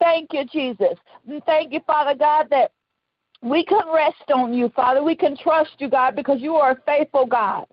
Thank 0.00 0.32
you, 0.32 0.44
Jesus. 0.44 0.98
Thank 1.46 1.72
you, 1.72 1.80
Father 1.86 2.14
God, 2.14 2.48
that 2.50 2.72
we 3.42 3.64
can 3.64 3.82
rest 3.92 4.30
on 4.32 4.54
you, 4.54 4.70
Father. 4.74 5.02
We 5.02 5.14
can 5.14 5.36
trust 5.36 5.72
you, 5.78 5.88
God, 5.88 6.16
because 6.16 6.40
you 6.40 6.54
are 6.56 6.72
a 6.72 6.80
faithful 6.86 7.26
God. 7.26 7.66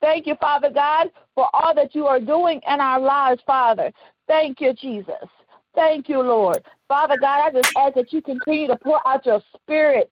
Thank 0.00 0.26
you, 0.26 0.34
Father 0.40 0.70
God, 0.70 1.08
for 1.34 1.48
all 1.54 1.74
that 1.74 1.94
you 1.94 2.06
are 2.06 2.20
doing 2.20 2.60
in 2.66 2.80
our 2.80 3.00
lives, 3.00 3.40
Father. 3.46 3.92
Thank 4.26 4.60
you, 4.60 4.72
Jesus. 4.74 5.28
Thank 5.74 6.08
you, 6.08 6.20
Lord. 6.20 6.62
Father 6.88 7.16
God, 7.16 7.46
I 7.46 7.50
just 7.52 7.68
ask 7.76 7.94
that 7.94 8.12
you 8.12 8.20
continue 8.20 8.66
to 8.66 8.76
pour 8.76 9.06
out 9.06 9.24
your 9.24 9.40
spirit, 9.54 10.10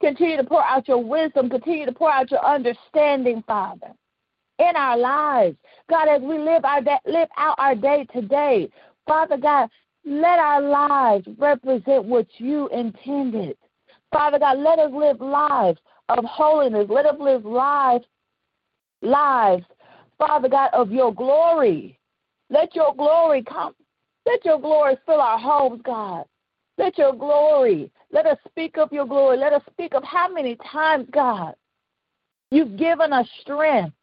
continue 0.00 0.36
to 0.36 0.44
pour 0.44 0.62
out 0.62 0.88
your 0.88 1.02
wisdom, 1.02 1.48
continue 1.48 1.86
to 1.86 1.92
pour 1.92 2.10
out 2.10 2.30
your 2.30 2.44
understanding, 2.44 3.42
Father, 3.46 3.92
in 4.58 4.76
our 4.76 4.98
lives. 4.98 5.56
God, 5.88 6.08
as 6.08 6.20
we 6.20 6.38
live 6.38 6.64
our 6.64 6.82
day, 6.82 6.98
live 7.06 7.28
out 7.36 7.54
our 7.58 7.74
day 7.74 8.06
today, 8.12 8.68
Father 9.06 9.36
God, 9.36 9.70
let 10.04 10.38
our 10.38 10.60
lives 10.60 11.26
represent 11.38 12.04
what 12.04 12.26
you 12.38 12.68
intended. 12.68 13.56
Father 14.12 14.38
God, 14.38 14.58
let 14.58 14.78
us 14.78 14.90
live 14.92 15.20
lives 15.20 15.78
of 16.08 16.24
holiness. 16.24 16.86
Let 16.88 17.06
us 17.06 17.16
live 17.20 17.44
lives, 17.44 18.04
lives, 19.02 19.64
Father 20.18 20.48
God, 20.48 20.70
of 20.72 20.90
your 20.90 21.12
glory. 21.12 21.98
Let 22.50 22.74
your 22.74 22.94
glory 22.94 23.42
come. 23.42 23.74
Let 24.24 24.44
your 24.44 24.58
glory 24.58 24.96
fill 25.06 25.20
our 25.20 25.38
homes, 25.38 25.80
God. 25.84 26.24
Let 26.78 26.96
your 26.96 27.12
glory, 27.12 27.90
let 28.12 28.26
us 28.26 28.38
speak 28.48 28.78
of 28.78 28.92
your 28.92 29.04
glory. 29.04 29.36
Let 29.36 29.52
us 29.52 29.62
speak 29.70 29.94
of 29.94 30.04
how 30.04 30.32
many 30.32 30.56
times, 30.70 31.08
God, 31.10 31.54
you've 32.50 32.76
given 32.76 33.12
us 33.12 33.26
strength. 33.40 33.94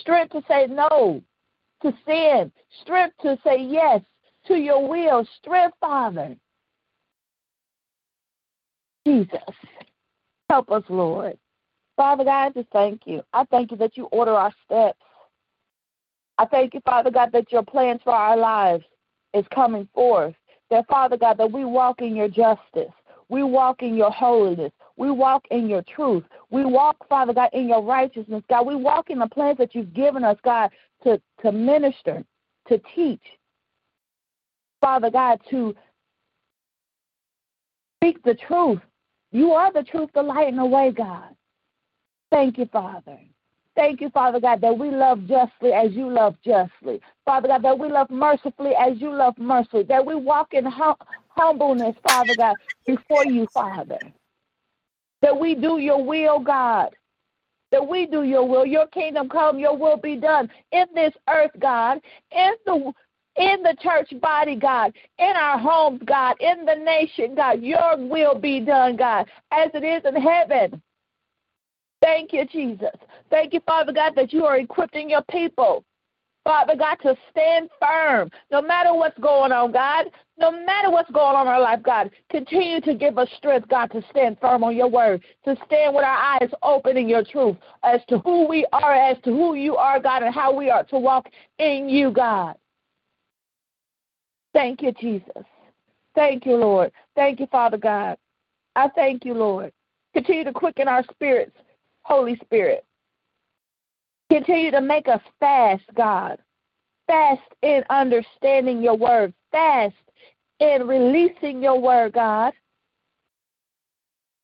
Strength 0.00 0.32
to 0.32 0.42
say 0.48 0.66
no 0.68 1.22
to 1.82 1.92
sin. 2.06 2.52
Strength 2.82 3.16
to 3.22 3.38
say 3.44 3.60
yes 3.60 4.00
to 4.46 4.54
your 4.54 4.88
will. 4.88 5.26
Strength, 5.38 5.76
Father. 5.80 6.36
Jesus. 9.06 9.54
Help 10.50 10.70
us, 10.72 10.82
Lord. 10.88 11.38
Father 11.96 12.24
God, 12.24 12.46
I 12.46 12.50
just 12.50 12.68
thank 12.72 13.02
you. 13.06 13.22
I 13.32 13.44
thank 13.44 13.70
you 13.70 13.76
that 13.78 13.96
you 13.96 14.06
order 14.06 14.32
our 14.32 14.52
steps. 14.64 14.98
I 16.38 16.44
thank 16.44 16.74
you, 16.74 16.80
Father 16.84 17.10
God, 17.10 17.30
that 17.32 17.52
your 17.52 17.62
plans 17.62 18.00
for 18.02 18.12
our 18.12 18.36
lives 18.36 18.84
is 19.32 19.44
coming 19.54 19.88
forth. 19.94 20.34
That, 20.70 20.88
Father 20.88 21.16
God, 21.16 21.38
that 21.38 21.52
we 21.52 21.64
walk 21.64 22.02
in 22.02 22.16
your 22.16 22.28
justice. 22.28 22.92
We 23.28 23.44
walk 23.44 23.82
in 23.82 23.94
your 23.94 24.10
holiness. 24.10 24.72
We 24.96 25.10
walk 25.10 25.44
in 25.50 25.68
your 25.68 25.82
truth. 25.82 26.24
We 26.50 26.64
walk, 26.64 26.96
Father 27.08 27.32
God, 27.32 27.50
in 27.52 27.68
your 27.68 27.82
righteousness, 27.82 28.42
God. 28.48 28.66
We 28.66 28.74
walk 28.74 29.10
in 29.10 29.20
the 29.20 29.28
plans 29.28 29.58
that 29.58 29.74
you've 29.74 29.94
given 29.94 30.24
us, 30.24 30.36
God, 30.44 30.70
to, 31.04 31.20
to 31.42 31.52
minister, 31.52 32.24
to 32.68 32.80
teach. 32.94 33.22
Father 34.80 35.10
God, 35.10 35.40
to 35.50 35.74
speak 37.98 38.22
the 38.24 38.34
truth. 38.34 38.80
You 39.32 39.52
are 39.52 39.72
the 39.72 39.82
truth, 39.84 40.10
the 40.14 40.22
light, 40.22 40.48
and 40.48 40.58
the 40.58 40.66
way, 40.66 40.92
God. 40.92 41.34
Thank 42.30 42.58
you, 42.58 42.66
Father. 42.72 43.18
Thank 43.76 44.00
you, 44.00 44.10
Father 44.10 44.40
God, 44.40 44.60
that 44.62 44.78
we 44.78 44.90
love 44.90 45.26
justly 45.28 45.72
as 45.72 45.92
you 45.92 46.10
love 46.10 46.36
justly. 46.44 47.00
Father 47.24 47.48
God, 47.48 47.62
that 47.62 47.78
we 47.78 47.88
love 47.88 48.10
mercifully 48.10 48.72
as 48.78 49.00
you 49.00 49.14
love 49.14 49.38
mercifully. 49.38 49.84
That 49.84 50.04
we 50.04 50.14
walk 50.14 50.54
in 50.54 50.64
hum- 50.64 50.96
humbleness, 51.28 51.96
Father 52.02 52.34
God, 52.34 52.56
before 52.86 53.26
you, 53.26 53.48
Father. 53.54 54.00
That 55.22 55.38
we 55.38 55.54
do 55.54 55.78
your 55.78 56.04
will, 56.04 56.40
God. 56.40 56.90
That 57.72 57.86
we 57.86 58.06
do 58.06 58.24
your 58.24 58.48
will. 58.48 58.66
Your 58.66 58.86
kingdom 58.88 59.28
come, 59.28 59.58
your 59.58 59.76
will 59.76 59.98
be 59.98 60.16
done 60.16 60.50
in 60.72 60.86
this 60.94 61.14
earth, 61.28 61.52
God, 61.60 62.00
in 62.32 62.52
the 62.66 62.92
in 63.36 63.62
the 63.62 63.76
church 63.80 64.12
body, 64.20 64.56
God, 64.56 64.92
in 65.18 65.32
our 65.36 65.58
homes, 65.58 66.00
God, 66.04 66.36
in 66.40 66.64
the 66.64 66.74
nation, 66.74 67.34
God. 67.34 67.62
Your 67.62 67.96
will 67.96 68.38
be 68.38 68.60
done, 68.60 68.96
God, 68.96 69.26
as 69.52 69.70
it 69.74 69.84
is 69.84 70.02
in 70.04 70.20
heaven. 70.20 70.80
Thank 72.00 72.32
you, 72.32 72.44
Jesus. 72.46 72.94
Thank 73.30 73.52
you, 73.52 73.60
Father 73.66 73.92
God, 73.92 74.14
that 74.16 74.32
you 74.32 74.44
are 74.44 74.58
equipping 74.58 75.10
your 75.10 75.22
people, 75.30 75.84
Father 76.44 76.76
God, 76.76 76.96
to 77.02 77.16
stand 77.30 77.68
firm 77.80 78.30
no 78.50 78.62
matter 78.62 78.94
what's 78.94 79.18
going 79.18 79.52
on, 79.52 79.72
God. 79.72 80.06
No 80.38 80.50
matter 80.50 80.90
what's 80.90 81.10
going 81.12 81.34
on 81.34 81.46
in 81.46 81.52
our 81.54 81.62
life, 81.62 81.82
God, 81.82 82.10
continue 82.30 82.82
to 82.82 82.94
give 82.94 83.16
us 83.16 83.26
strength, 83.38 83.68
God, 83.68 83.90
to 83.92 84.02
stand 84.10 84.36
firm 84.38 84.62
on 84.64 84.76
your 84.76 84.86
word, 84.86 85.22
to 85.46 85.56
stand 85.64 85.94
with 85.94 86.04
our 86.04 86.38
eyes 86.38 86.50
open 86.62 86.98
in 86.98 87.08
your 87.08 87.24
truth 87.24 87.56
as 87.82 88.02
to 88.10 88.18
who 88.18 88.46
we 88.46 88.66
are, 88.70 88.92
as 88.92 89.16
to 89.24 89.30
who 89.30 89.54
you 89.54 89.76
are, 89.76 89.98
God, 89.98 90.22
and 90.22 90.34
how 90.34 90.54
we 90.54 90.68
are 90.68 90.84
to 90.84 90.98
walk 90.98 91.26
in 91.58 91.88
you, 91.88 92.10
God. 92.10 92.54
Thank 94.56 94.80
you, 94.80 94.90
Jesus. 94.92 95.44
Thank 96.14 96.46
you, 96.46 96.56
Lord. 96.56 96.90
Thank 97.14 97.40
you, 97.40 97.46
Father 97.48 97.76
God. 97.76 98.16
I 98.74 98.88
thank 98.88 99.26
you, 99.26 99.34
Lord. 99.34 99.70
Continue 100.14 100.44
to 100.44 100.52
quicken 100.52 100.88
our 100.88 101.04
spirits 101.12 101.54
Holy 102.00 102.40
Spirit. 102.42 102.82
Continue 104.32 104.70
to 104.70 104.80
make 104.80 105.08
us 105.08 105.20
fast, 105.40 105.82
God. 105.94 106.38
Fast 107.06 107.42
in 107.60 107.84
understanding 107.90 108.82
your 108.82 108.96
word. 108.96 109.34
Fast 109.52 109.94
in 110.60 110.86
releasing 110.86 111.62
your 111.62 111.78
word, 111.78 112.14
God. 112.14 112.54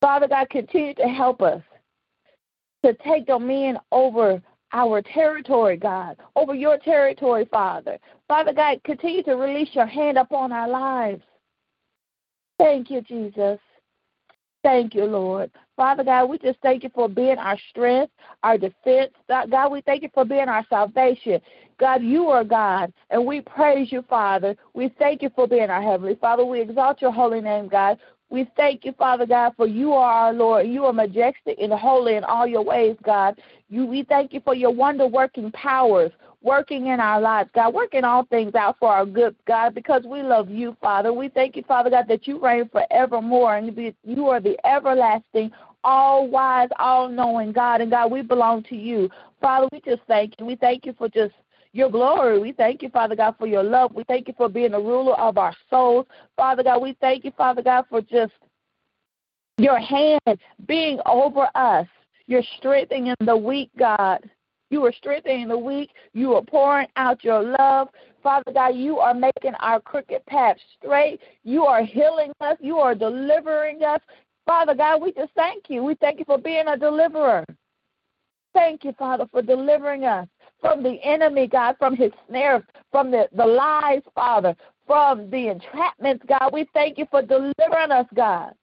Father 0.02 0.28
God, 0.28 0.50
continue 0.50 0.92
to 0.92 1.08
help 1.08 1.40
us 1.40 1.62
to 2.84 2.92
take 3.02 3.24
dominion 3.24 3.78
over 3.92 4.42
our 4.72 5.02
territory, 5.02 5.76
God, 5.76 6.16
over 6.36 6.54
your 6.54 6.78
territory, 6.78 7.46
Father. 7.50 7.98
Father 8.28 8.52
God, 8.52 8.80
continue 8.84 9.22
to 9.24 9.34
release 9.34 9.70
your 9.72 9.86
hand 9.86 10.18
upon 10.18 10.52
our 10.52 10.68
lives. 10.68 11.22
Thank 12.58 12.90
you, 12.90 13.00
Jesus. 13.02 13.58
Thank 14.62 14.94
you, 14.94 15.04
Lord. 15.04 15.50
Father 15.76 16.04
God, 16.04 16.26
we 16.26 16.38
just 16.38 16.58
thank 16.62 16.84
you 16.84 16.90
for 16.94 17.08
being 17.08 17.38
our 17.38 17.58
strength, 17.70 18.12
our 18.42 18.56
defense. 18.56 19.12
God, 19.28 19.72
we 19.72 19.80
thank 19.80 20.02
you 20.02 20.10
for 20.14 20.24
being 20.24 20.48
our 20.48 20.64
salvation. 20.70 21.40
God, 21.78 22.02
you 22.02 22.28
are 22.28 22.44
God, 22.44 22.92
and 23.10 23.26
we 23.26 23.40
praise 23.40 23.90
you, 23.90 24.02
Father. 24.08 24.54
We 24.72 24.94
thank 25.00 25.20
you 25.22 25.30
for 25.34 25.48
being 25.48 25.70
our 25.70 25.82
Heavenly 25.82 26.14
Father. 26.14 26.44
We 26.44 26.60
exalt 26.60 27.02
your 27.02 27.10
holy 27.10 27.40
name, 27.40 27.66
God. 27.66 27.98
We 28.32 28.50
thank 28.56 28.86
you, 28.86 28.92
Father 28.92 29.26
God, 29.26 29.52
for 29.58 29.66
you 29.66 29.92
are 29.92 30.10
our 30.10 30.32
Lord. 30.32 30.66
You 30.66 30.86
are 30.86 30.92
majestic 30.92 31.58
and 31.60 31.70
holy 31.70 32.16
in 32.16 32.24
all 32.24 32.46
your 32.46 32.64
ways, 32.64 32.96
God. 33.04 33.38
You, 33.68 33.84
we 33.84 34.04
thank 34.04 34.32
you 34.32 34.40
for 34.40 34.54
your 34.54 34.70
wonder 34.70 35.06
working 35.06 35.52
powers 35.52 36.10
working 36.42 36.88
in 36.88 36.98
our 36.98 37.20
lives, 37.20 37.50
God, 37.54 37.72
working 37.72 38.04
all 38.04 38.24
things 38.24 38.54
out 38.54 38.76
for 38.80 38.88
our 38.88 39.06
good, 39.06 39.36
God, 39.46 39.74
because 39.74 40.02
we 40.04 40.22
love 40.22 40.50
you, 40.50 40.76
Father. 40.80 41.12
We 41.12 41.28
thank 41.28 41.56
you, 41.56 41.62
Father 41.62 41.90
God, 41.90 42.06
that 42.08 42.26
you 42.26 42.42
reign 42.42 42.68
forevermore 42.68 43.56
and 43.56 43.94
you 44.04 44.26
are 44.28 44.40
the 44.40 44.56
everlasting, 44.66 45.52
all 45.84 46.26
wise, 46.26 46.68
all 46.78 47.08
knowing 47.08 47.52
God. 47.52 47.80
And 47.80 47.90
God, 47.90 48.10
we 48.10 48.22
belong 48.22 48.64
to 48.64 48.76
you. 48.76 49.08
Father, 49.40 49.68
we 49.70 49.80
just 49.82 50.02
thank 50.08 50.34
you. 50.38 50.46
We 50.46 50.56
thank 50.56 50.84
you 50.84 50.94
for 50.98 51.08
just 51.08 51.34
your 51.72 51.90
glory. 51.90 52.38
We 52.38 52.52
thank 52.52 52.82
you, 52.82 52.90
Father 52.90 53.16
God, 53.16 53.34
for 53.38 53.46
your 53.46 53.62
love. 53.62 53.92
We 53.94 54.04
thank 54.04 54.28
you 54.28 54.34
for 54.36 54.48
being 54.48 54.72
the 54.72 54.78
ruler 54.78 55.14
of 55.14 55.38
our 55.38 55.54
souls. 55.70 56.06
Father 56.36 56.62
God, 56.62 56.82
we 56.82 56.96
thank 57.00 57.24
you, 57.24 57.32
Father 57.36 57.62
God, 57.62 57.86
for 57.88 58.02
just 58.02 58.32
your 59.58 59.78
hand 59.78 60.38
being 60.66 61.00
over 61.06 61.48
us. 61.54 61.86
You're 62.26 62.42
strengthening 62.58 63.14
the 63.20 63.36
weak, 63.36 63.70
God. 63.78 64.28
You 64.70 64.84
are 64.86 64.92
strengthening 64.92 65.48
the 65.48 65.58
weak. 65.58 65.90
You 66.12 66.34
are 66.34 66.42
pouring 66.42 66.88
out 66.96 67.24
your 67.24 67.42
love. 67.42 67.88
Father 68.22 68.52
God, 68.52 68.76
you 68.76 68.98
are 68.98 69.14
making 69.14 69.54
our 69.58 69.80
crooked 69.80 70.24
path 70.26 70.56
straight. 70.78 71.20
You 71.42 71.64
are 71.64 71.82
healing 71.82 72.32
us. 72.40 72.56
You 72.60 72.78
are 72.78 72.94
delivering 72.94 73.82
us. 73.82 74.00
Father 74.46 74.74
God, 74.74 75.02
we 75.02 75.12
just 75.12 75.32
thank 75.34 75.68
you. 75.68 75.82
We 75.82 75.94
thank 75.96 76.18
you 76.18 76.24
for 76.24 76.38
being 76.38 76.68
a 76.68 76.76
deliverer. 76.76 77.44
Thank 78.54 78.84
you, 78.84 78.92
Father, 78.98 79.26
for 79.30 79.42
delivering 79.42 80.04
us 80.04 80.28
from 80.62 80.82
the 80.82 80.98
enemy, 81.04 81.46
God, 81.46 81.76
from 81.78 81.94
his 81.94 82.12
snares, 82.26 82.62
from 82.90 83.10
the, 83.10 83.28
the 83.36 83.44
lies, 83.44 84.00
Father, 84.14 84.56
from 84.86 85.28
the 85.28 85.54
entrapments, 85.54 86.26
God. 86.26 86.50
We 86.52 86.66
thank 86.72 86.96
you 86.96 87.06
for 87.10 87.20
delivering 87.20 87.90
us, 87.90 88.06
God. 88.14 88.54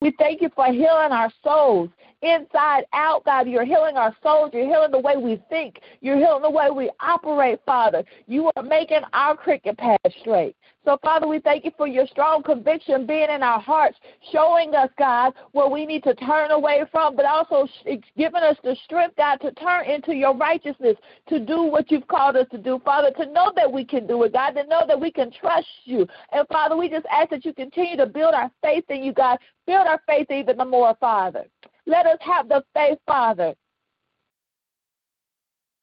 We 0.00 0.12
thank 0.12 0.40
you 0.40 0.50
for 0.54 0.66
healing 0.66 1.10
our 1.10 1.32
souls 1.42 1.90
inside 2.22 2.84
out, 2.92 3.24
God. 3.24 3.48
You're 3.48 3.64
healing 3.64 3.96
our 3.96 4.14
souls. 4.22 4.50
You're 4.52 4.66
healing 4.66 4.92
the 4.92 4.98
way 4.98 5.16
we 5.16 5.42
think. 5.48 5.80
You're 6.00 6.18
healing 6.18 6.42
the 6.42 6.50
way 6.50 6.70
we 6.70 6.90
operate, 7.00 7.60
Father. 7.66 8.04
You 8.26 8.50
are 8.54 8.62
making 8.62 9.00
our 9.12 9.36
cricket 9.36 9.76
path 9.76 9.98
straight. 10.20 10.54
So, 10.84 10.98
Father, 11.02 11.26
we 11.26 11.40
thank 11.40 11.64
you 11.64 11.72
for 11.76 11.86
your 11.86 12.06
strong 12.06 12.42
conviction 12.42 13.06
being 13.06 13.28
in 13.28 13.42
our 13.42 13.60
hearts, 13.60 13.98
showing 14.32 14.74
us, 14.74 14.88
God, 14.98 15.34
where 15.52 15.68
we 15.68 15.84
need 15.84 16.02
to 16.04 16.14
turn 16.14 16.50
away 16.50 16.84
from, 16.90 17.14
but 17.14 17.26
also 17.26 17.68
giving 18.16 18.42
us 18.42 18.56
the 18.62 18.76
strength, 18.84 19.16
God, 19.16 19.36
to 19.38 19.52
turn 19.52 19.84
into 19.84 20.14
your 20.14 20.34
righteousness, 20.34 20.96
to 21.28 21.40
do 21.40 21.62
what 21.64 21.90
you've 21.90 22.08
called 22.08 22.36
us 22.36 22.46
to 22.52 22.58
do, 22.58 22.80
Father, 22.84 23.10
to 23.18 23.26
know 23.32 23.52
that 23.56 23.70
we 23.70 23.84
can 23.84 24.06
do 24.06 24.22
it, 24.22 24.32
God, 24.32 24.52
to 24.52 24.64
know 24.64 24.84
that 24.86 24.98
we 24.98 25.10
can 25.10 25.30
trust 25.30 25.66
you. 25.84 26.06
And, 26.32 26.46
Father, 26.48 26.76
we 26.76 26.88
just 26.88 27.06
ask 27.12 27.30
that 27.30 27.44
you 27.44 27.52
continue 27.52 27.96
to 27.96 28.06
build 28.06 28.32
our 28.32 28.50
faith 28.62 28.84
in 28.88 29.02
you, 29.02 29.12
God. 29.12 29.38
Build 29.68 29.86
our 29.86 30.00
faith 30.06 30.30
even 30.30 30.56
the 30.56 30.64
more, 30.64 30.96
Father. 30.98 31.44
Let 31.84 32.06
us 32.06 32.16
have 32.22 32.48
the 32.48 32.64
faith, 32.72 32.98
Father, 33.06 33.52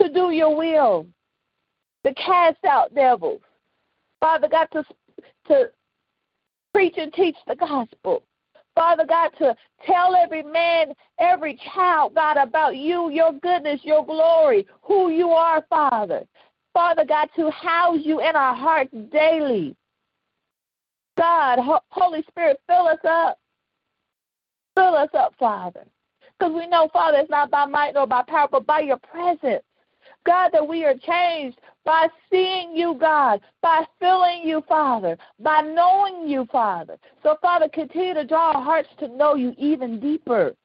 to 0.02 0.10
do 0.10 0.32
your 0.32 0.56
will, 0.56 1.06
to 2.04 2.14
cast 2.16 2.66
out 2.68 2.96
devils, 2.96 3.42
Father 4.20 4.48
God, 4.48 4.70
to, 4.74 4.84
to 5.50 5.70
preach 6.74 6.96
and 6.98 7.14
teach 7.14 7.36
the 7.48 7.56
gospel. 7.56 8.24
Father 8.74 9.06
God, 9.06 9.30
to 9.38 9.56
tell 9.86 10.16
every 10.16 10.42
man, 10.42 10.92
every 11.20 11.60
child, 11.76 12.16
God, 12.16 12.38
about 12.38 12.78
you, 12.78 13.12
your 13.12 13.34
goodness, 13.34 13.82
your 13.84 14.04
glory, 14.04 14.66
who 14.82 15.12
you 15.12 15.30
are, 15.30 15.64
Father. 15.70 16.24
Father 16.74 17.06
God, 17.06 17.30
to 17.36 17.52
house 17.52 18.00
you 18.02 18.20
in 18.20 18.36
our 18.36 18.56
hearts 18.56 18.96
daily. 19.12 19.76
God, 21.20 21.60
Holy 21.92 22.24
Spirit, 22.24 22.60
fill 22.68 22.88
us 22.88 22.98
up. 23.08 23.38
Fill 24.76 24.96
us 24.96 25.10
up, 25.14 25.34
Father. 25.40 25.86
Because 26.38 26.54
we 26.54 26.68
know, 26.68 26.90
Father, 26.92 27.20
it's 27.20 27.30
not 27.30 27.50
by 27.50 27.66
might 27.66 27.94
nor 27.94 28.06
by 28.06 28.22
power, 28.28 28.48
but 28.52 28.66
by 28.66 28.82
your 28.82 28.98
presence. 28.98 29.64
God, 30.26 30.50
that 30.54 30.68
we 30.68 30.84
are 30.84 30.96
changed 30.96 31.60
by 31.86 32.08
seeing 32.32 32.76
you, 32.76 32.96
God, 33.00 33.42
by 33.62 33.86
feeling 34.00 34.42
you, 34.44 34.64
Father, 34.68 35.18
by 35.40 35.62
knowing 35.62 36.28
you, 36.28 36.48
Father. 36.52 36.98
So, 37.24 37.38
Father, 37.42 37.70
continue 37.70 38.16
to 38.16 38.26
draw 38.26 38.54
our 38.54 38.64
hearts 38.64 38.90
to 39.00 39.08
know 39.08 39.36
you 39.36 39.54
even 39.58 40.00
deeper, 40.00 40.56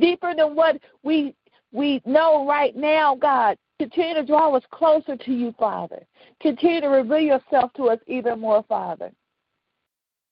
deeper 0.00 0.34
than 0.36 0.54
what 0.54 0.78
we 1.02 1.34
we 1.72 2.00
know 2.04 2.46
right 2.46 2.74
now, 2.74 3.14
God. 3.14 3.56
Continue 3.78 4.14
to 4.14 4.24
draw 4.24 4.56
us 4.56 4.64
closer 4.72 5.16
to 5.16 5.32
you, 5.32 5.54
Father. 5.58 6.04
Continue 6.40 6.80
to 6.80 6.88
reveal 6.88 7.20
yourself 7.20 7.72
to 7.74 7.84
us 7.90 8.00
even 8.06 8.40
more, 8.40 8.64
Father. 8.68 9.12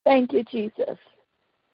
Thank 0.03 0.33
you, 0.33 0.43
Jesus. 0.43 0.97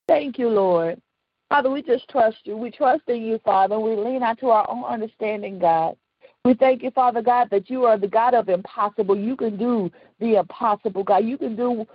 Thank 0.07 0.37
you, 0.37 0.49
Lord. 0.49 1.01
Father, 1.49 1.69
we 1.69 1.81
just 1.81 2.09
trust 2.09 2.37
you. 2.45 2.57
We 2.57 2.71
trust 2.71 3.03
in 3.07 3.21
you, 3.21 3.39
Father. 3.43 3.79
We 3.79 3.95
lean 3.95 4.23
out 4.23 4.39
to 4.39 4.49
our 4.49 4.69
own 4.69 4.83
understanding, 4.83 5.59
God. 5.59 5.95
We 6.45 6.55
thank 6.55 6.83
you, 6.83 6.91
Father 6.91 7.21
God, 7.21 7.49
that 7.51 7.69
you 7.69 7.85
are 7.85 7.97
the 7.97 8.07
God 8.07 8.33
of 8.33 8.49
impossible. 8.49 9.17
You 9.17 9.35
can 9.35 9.57
do 9.57 9.91
the 10.19 10.35
impossible, 10.35 11.03
God. 11.03 11.25
You 11.25 11.37
can 11.37 11.55
do 11.55 11.85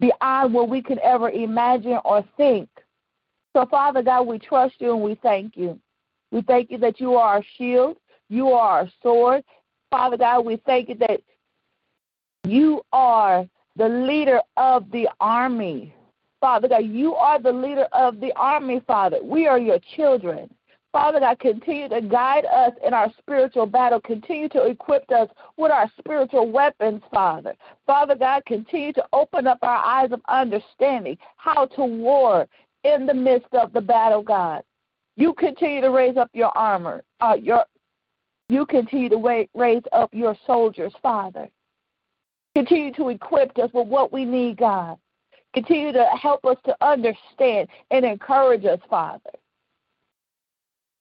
beyond 0.00 0.52
what 0.52 0.68
we 0.68 0.82
can 0.82 0.98
ever 1.00 1.30
imagine 1.30 1.98
or 2.04 2.24
think. 2.36 2.68
So, 3.54 3.64
Father 3.66 4.02
God, 4.02 4.26
we 4.26 4.38
trust 4.38 4.74
you 4.80 4.92
and 4.92 5.02
we 5.02 5.14
thank 5.22 5.56
you. 5.56 5.78
We 6.30 6.42
thank 6.42 6.70
you 6.70 6.78
that 6.78 7.00
you 7.00 7.14
are 7.14 7.36
our 7.36 7.44
shield, 7.56 7.96
you 8.28 8.48
are 8.50 8.80
our 8.80 8.90
sword. 9.02 9.44
Father 9.90 10.18
God, 10.18 10.44
we 10.44 10.56
thank 10.66 10.88
you 10.90 10.96
that 10.96 11.20
you 12.44 12.82
are 12.92 13.46
the 13.76 13.88
leader 13.88 14.40
of 14.56 14.90
the 14.90 15.08
army. 15.20 15.94
Father 16.40 16.68
God, 16.68 16.84
you 16.84 17.14
are 17.14 17.40
the 17.40 17.52
leader 17.52 17.86
of 17.92 18.20
the 18.20 18.32
army, 18.36 18.80
Father. 18.86 19.18
We 19.22 19.46
are 19.46 19.58
your 19.58 19.78
children. 19.96 20.50
Father 20.92 21.20
God, 21.20 21.38
continue 21.40 21.88
to 21.90 22.00
guide 22.00 22.46
us 22.46 22.72
in 22.86 22.94
our 22.94 23.12
spiritual 23.18 23.66
battle. 23.66 24.00
Continue 24.00 24.48
to 24.50 24.64
equip 24.64 25.10
us 25.10 25.28
with 25.56 25.70
our 25.70 25.90
spiritual 25.98 26.50
weapons, 26.50 27.02
Father. 27.12 27.54
Father 27.86 28.14
God, 28.14 28.44
continue 28.46 28.92
to 28.94 29.04
open 29.12 29.46
up 29.46 29.58
our 29.62 29.84
eyes 29.84 30.10
of 30.12 30.22
understanding 30.28 31.18
how 31.36 31.66
to 31.66 31.84
war 31.84 32.46
in 32.84 33.04
the 33.04 33.14
midst 33.14 33.52
of 33.52 33.72
the 33.72 33.80
battle, 33.80 34.22
God. 34.22 34.62
You 35.16 35.34
continue 35.34 35.80
to 35.82 35.90
raise 35.90 36.16
up 36.16 36.30
your 36.32 36.56
armor, 36.56 37.02
uh, 37.20 37.36
your 37.40 37.64
you 38.48 38.64
continue 38.64 39.08
to 39.08 39.46
raise 39.54 39.82
up 39.92 40.14
your 40.14 40.36
soldiers, 40.46 40.94
Father. 41.02 41.48
Continue 42.54 42.92
to 42.94 43.08
equip 43.08 43.58
us 43.58 43.70
with 43.74 43.88
what 43.88 44.12
we 44.12 44.24
need, 44.24 44.56
God. 44.56 44.96
Continue 45.56 45.90
to 45.90 46.04
help 46.20 46.44
us 46.44 46.58
to 46.66 46.76
understand 46.84 47.68
and 47.90 48.04
encourage 48.04 48.66
us, 48.66 48.78
Father. 48.90 49.30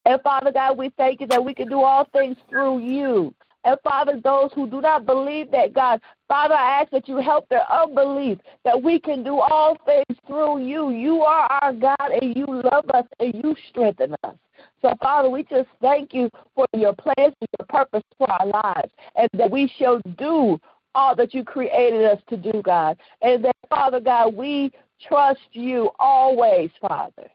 And 0.06 0.22
Father 0.22 0.50
God, 0.54 0.78
we 0.78 0.92
thank 0.96 1.20
you 1.20 1.28
that 1.28 1.44
we 1.44 1.54
can 1.54 1.68
do 1.68 1.82
all 1.82 2.08
things 2.14 2.38
through 2.50 2.80
you. 2.80 3.34
And 3.66 3.78
Father, 3.84 4.22
those 4.24 4.52
who 4.56 4.70
do 4.70 4.80
not 4.80 5.06
believe 5.06 5.52
that, 5.52 5.74
God, 5.74 6.00
Father, 6.30 6.54
I 6.54 6.80
ask 6.80 6.92
that 6.92 7.10
you 7.10 7.18
help 7.18 7.50
their 7.50 7.70
unbelief, 7.70 8.38
that 8.64 8.82
we 8.82 8.98
can 8.98 9.24
do 9.24 9.40
all 9.40 9.78
things 9.86 10.18
through 10.26 10.64
you. 10.64 10.90
You 10.92 11.24
are 11.24 11.52
our 11.62 11.74
God, 11.74 12.12
and 12.22 12.34
you 12.34 12.46
love 12.46 12.90
us, 12.94 13.06
and 13.20 13.34
you 13.34 13.58
strengthen 13.70 14.16
us. 14.24 14.36
So, 14.82 14.94
Father, 15.02 15.30
we 15.30 15.44
just 15.44 15.68
thank 15.82 16.14
you 16.14 16.30
for 16.54 16.66
your 16.74 16.94
plans 16.94 17.34
and 17.42 17.50
your 17.60 17.68
purpose 17.68 18.04
for 18.18 18.32
our 18.32 18.48
lives, 18.48 18.92
and 19.18 19.28
that 19.34 19.52
we 19.52 19.70
shall 19.78 20.00
do 20.18 20.62
all 20.96 21.16
that 21.16 21.34
you 21.34 21.44
created 21.44 22.06
us 22.06 22.20
to 22.30 22.38
do, 22.38 22.62
God. 22.64 22.98
And 23.22 23.44
that, 23.46 23.56
Father 23.70 24.00
God, 24.00 24.36
we 24.36 24.72
trust 25.08 25.42
you 25.52 25.92
always, 26.00 26.72
Father. 26.82 27.30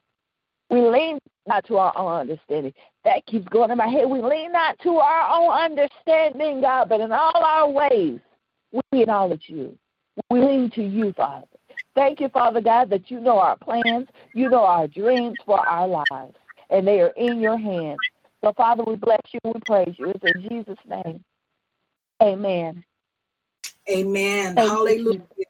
We 0.71 0.81
lean 0.81 1.19
not 1.47 1.67
to 1.67 1.77
our 1.77 1.97
own 1.97 2.13
understanding. 2.13 2.73
That 3.05 3.25
keeps 3.27 3.49
going 3.49 3.71
in 3.71 3.79
my 3.79 3.89
head. 3.89 4.09
We 4.09 4.21
lean 4.21 4.53
not 4.53 4.79
to 4.81 4.97
our 4.97 5.41
own 5.41 5.51
understanding, 5.51 6.61
God, 6.61 6.89
but 6.89 7.01
in 7.01 7.13
all 7.13 7.37
our 7.37 7.69
ways, 7.69 8.21
we 8.73 9.03
acknowledge 9.03 9.45
you. 9.47 9.77
We 10.31 10.41
lean 10.41 10.71
to 10.73 10.83
you, 10.83 11.13
Father. 11.17 11.47
Thank 11.95 12.21
you, 12.21 12.29
Father 12.29 12.61
God, 12.61 12.89
that 12.91 13.11
you 13.11 13.21
know 13.21 13.39
our 13.39 13.57
plans, 13.57 14.07
you 14.33 14.49
know 14.49 14.65
our 14.65 14.87
dreams 14.87 15.39
for 15.45 15.59
our 15.59 15.89
lives, 15.89 16.37
and 16.69 16.87
they 16.87 17.01
are 17.01 17.13
in 17.17 17.41
your 17.41 17.59
hands. 17.59 18.01
So, 18.45 18.53
Father, 18.57 18.85
we 18.85 18.97
bless 18.97 19.21
you, 19.33 19.41
we 19.45 19.61
praise 19.67 19.95
you. 19.99 20.11
It's 20.11 20.25
in 20.25 20.49
Jesus' 20.49 20.79
name. 20.89 21.25
Amen. 22.23 22.85
Amen. 23.91 24.55
Thank 24.55 24.71
Hallelujah. 24.71 25.23
You. 25.37 25.45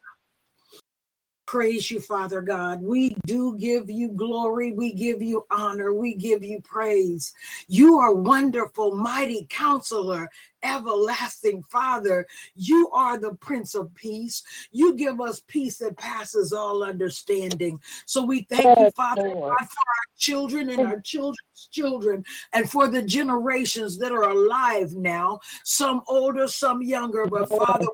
praise 1.46 1.90
you, 1.90 2.00
Father 2.00 2.40
God. 2.40 2.80
We 2.80 3.16
do 3.26 3.58
give 3.58 3.90
you 3.90 4.08
glory. 4.10 4.72
We 4.72 4.92
give 4.92 5.20
you 5.20 5.46
honor. 5.50 5.92
We 5.92 6.14
give 6.14 6.44
you 6.44 6.60
praise. 6.62 7.34
You 7.66 7.98
are 7.98 8.14
wonderful, 8.14 8.94
mighty 8.94 9.46
counselor, 9.50 10.30
everlasting 10.62 11.64
Father. 11.64 12.26
You 12.54 12.88
are 12.92 13.18
the 13.18 13.34
Prince 13.34 13.74
of 13.74 13.92
Peace. 13.94 14.42
You 14.70 14.94
give 14.94 15.20
us 15.20 15.42
peace 15.48 15.78
that 15.78 15.98
passes 15.98 16.52
all 16.52 16.84
understanding. 16.84 17.80
So 18.06 18.24
we 18.24 18.42
thank 18.42 18.78
you, 18.78 18.90
Father 18.92 19.28
God, 19.28 19.34
for 19.34 19.50
our 19.50 20.06
children 20.16 20.70
and 20.70 20.84
our 20.84 21.00
children's 21.00 21.68
children, 21.72 22.24
and 22.52 22.70
for 22.70 22.88
the 22.88 23.02
generations 23.02 23.98
that 23.98 24.12
are 24.12 24.30
alive 24.30 24.94
now, 24.94 25.40
some 25.64 26.02
older, 26.06 26.46
some 26.46 26.80
younger. 26.80 27.26
But 27.26 27.48
Father, 27.48 27.86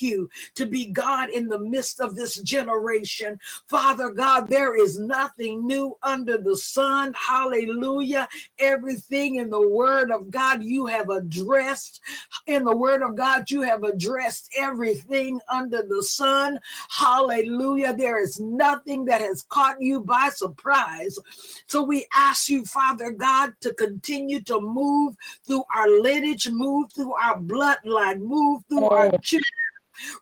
you 0.00 0.28
to 0.54 0.66
be 0.66 0.86
God 0.86 1.30
in 1.30 1.48
the 1.48 1.58
midst 1.58 2.00
of 2.00 2.14
this 2.14 2.36
generation. 2.42 3.38
Father 3.66 4.10
God, 4.10 4.48
there 4.48 4.76
is 4.76 4.98
nothing 4.98 5.66
new 5.66 5.96
under 6.02 6.38
the 6.38 6.56
sun. 6.56 7.14
Hallelujah. 7.14 8.28
Everything 8.58 9.36
in 9.36 9.50
the 9.50 9.68
word 9.68 10.10
of 10.10 10.30
God 10.30 10.62
you 10.62 10.86
have 10.86 11.10
addressed. 11.10 12.00
In 12.46 12.64
the 12.64 12.76
word 12.76 13.02
of 13.02 13.16
God, 13.16 13.50
you 13.50 13.62
have 13.62 13.84
addressed 13.84 14.48
everything 14.56 15.40
under 15.50 15.82
the 15.82 16.02
sun. 16.02 16.58
Hallelujah. 16.90 17.94
There 17.94 18.22
is 18.22 18.40
nothing 18.40 19.04
that 19.06 19.20
has 19.20 19.44
caught 19.48 19.80
you 19.80 20.00
by 20.00 20.30
surprise. 20.30 21.18
So 21.66 21.82
we 21.82 22.06
ask 22.14 22.48
you, 22.48 22.64
Father 22.64 23.10
God, 23.10 23.52
to 23.60 23.74
continue 23.74 24.40
to 24.42 24.60
move 24.60 25.16
through 25.46 25.64
our 25.74 25.88
lineage, 25.88 26.48
move 26.48 26.92
through 26.92 27.12
our 27.14 27.38
bloodline, 27.38 28.20
move 28.20 28.62
through 28.68 28.86
our 28.86 29.10
children 29.22 29.44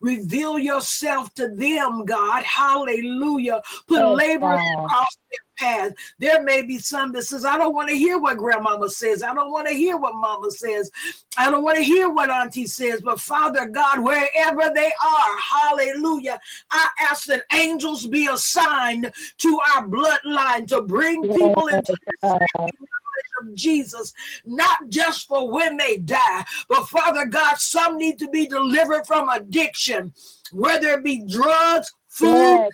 Reveal 0.01 0.59
yourself 0.59 1.33
to 1.35 1.49
them, 1.49 2.05
God. 2.05 2.45
Hallelujah. 2.45 3.62
Put 3.87 4.01
yes, 4.01 4.17
labor 4.17 4.55
across 4.55 5.17
their 5.31 5.39
path. 5.59 5.93
There 6.19 6.43
may 6.43 6.62
be 6.62 6.79
some 6.79 7.12
that 7.12 7.25
says, 7.25 7.45
I 7.45 7.59
don't 7.59 7.75
want 7.75 7.89
to 7.89 7.97
hear 7.97 8.19
what 8.19 8.39
grandmama 8.39 8.89
says. 8.89 9.23
I 9.23 9.35
don't 9.35 9.51
want 9.51 9.69
to 9.69 9.75
hear 9.75 9.97
what 9.97 10.15
mama 10.15 10.51
says. 10.51 10.91
I 11.37 11.51
don't 11.51 11.62
want 11.62 11.79
to 11.79 11.85
hear 11.85 12.09
what 12.09 12.31
auntie 12.31 12.67
says. 12.67 13.01
But 13.01 13.21
Father 13.21 13.67
God, 13.67 14.01
wherever 14.01 14.73
they 14.75 14.93
are, 15.05 15.39
hallelujah, 15.39 16.41
I 16.71 16.89
ask 17.01 17.27
that 17.27 17.45
angels 17.53 18.07
be 18.07 18.29
assigned 18.29 19.12
to 19.39 19.61
our 19.75 19.87
bloodline 19.87 20.67
to 20.69 20.83
bring 20.83 21.23
people 21.23 21.69
into 21.69 21.97
of 23.41 23.55
Jesus, 23.55 24.13
not 24.45 24.89
just 24.89 25.27
for 25.27 25.51
when 25.51 25.77
they 25.77 25.99
die, 25.99 26.45
but 26.69 26.89
Father 26.89 27.27
God, 27.27 27.59
some 27.59 27.97
need 27.97 28.19
to 28.19 28.29
be 28.29 28.47
delivered 28.47 29.07
from 29.07 29.29
addiction, 29.29 30.13
whether 30.53 30.89
it 30.95 31.05
be 31.05 31.25
drugs, 31.27 31.93
food, 32.09 32.59
yes 32.59 32.73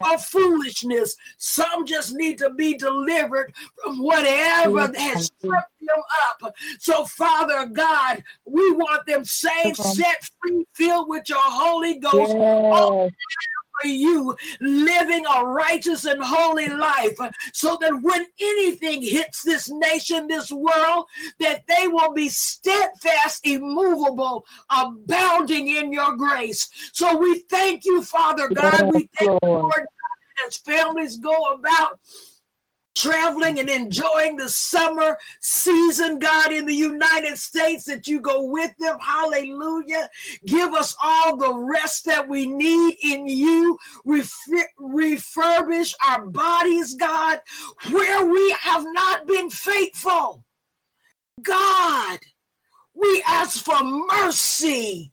or 0.00 0.18
foolishness. 0.18 1.16
Some 1.38 1.86
just 1.86 2.14
need 2.14 2.38
to 2.38 2.50
be 2.50 2.74
delivered 2.74 3.54
from 3.82 3.98
whatever 4.02 4.80
has 4.80 5.30
tripped 5.40 5.80
them 5.80 6.02
up. 6.42 6.54
So, 6.78 7.04
Father 7.04 7.66
God, 7.66 8.22
we 8.44 8.72
want 8.72 9.06
them 9.06 9.24
saved, 9.24 9.76
set 9.76 10.28
free, 10.40 10.64
filled 10.74 11.08
with 11.08 11.28
your 11.28 11.38
Holy 11.40 11.98
Ghost. 11.98 12.34
Yes 12.36 13.16
for 13.80 13.88
you 13.88 14.36
living 14.60 15.24
a 15.26 15.44
righteous 15.44 16.04
and 16.04 16.22
holy 16.22 16.68
life 16.68 17.16
so 17.52 17.76
that 17.80 18.00
when 18.02 18.26
anything 18.40 19.02
hits 19.02 19.42
this 19.42 19.68
nation, 19.70 20.26
this 20.26 20.50
world, 20.50 21.06
that 21.40 21.64
they 21.66 21.88
will 21.88 22.12
be 22.12 22.28
steadfast, 22.28 23.46
immovable, 23.46 24.46
abounding 24.70 25.68
in 25.68 25.92
your 25.92 26.16
grace. 26.16 26.68
So 26.92 27.16
we 27.16 27.40
thank 27.50 27.84
you, 27.84 28.02
Father 28.02 28.48
God. 28.48 28.90
We 28.92 29.08
thank 29.18 29.30
you, 29.42 29.48
Lord, 29.48 29.86
as 30.46 30.56
families 30.56 31.16
go 31.18 31.34
about 31.54 31.98
traveling 32.96 33.60
and 33.60 33.68
enjoying 33.68 34.36
the 34.36 34.48
summer 34.48 35.16
season, 35.40 36.18
God, 36.18 36.50
in 36.52 36.66
the 36.66 36.74
United 36.74 37.38
States, 37.38 37.84
that 37.84 38.08
you 38.08 38.20
go 38.20 38.42
with 38.42 38.72
them. 38.78 38.96
Hallelujah. 39.00 40.08
Give 40.46 40.72
us 40.72 40.96
all 41.02 41.36
the 41.36 41.54
rest 41.54 42.06
that 42.06 42.26
we 42.26 42.46
need 42.46 42.96
in 43.02 43.28
you. 43.28 43.78
refurbish 44.06 45.94
our 46.08 46.26
bodies, 46.26 46.94
God, 46.94 47.40
where 47.90 48.26
we 48.26 48.56
have 48.60 48.84
not 48.84 49.26
been 49.26 49.50
faithful. 49.50 50.42
God, 51.42 52.18
we 52.94 53.22
ask 53.26 53.62
for 53.62 53.84
mercy. 53.84 55.12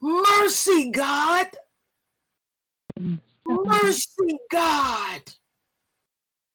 Mercy, 0.00 0.90
God. 0.90 1.46
Mercy, 3.50 4.38
God. 4.50 5.22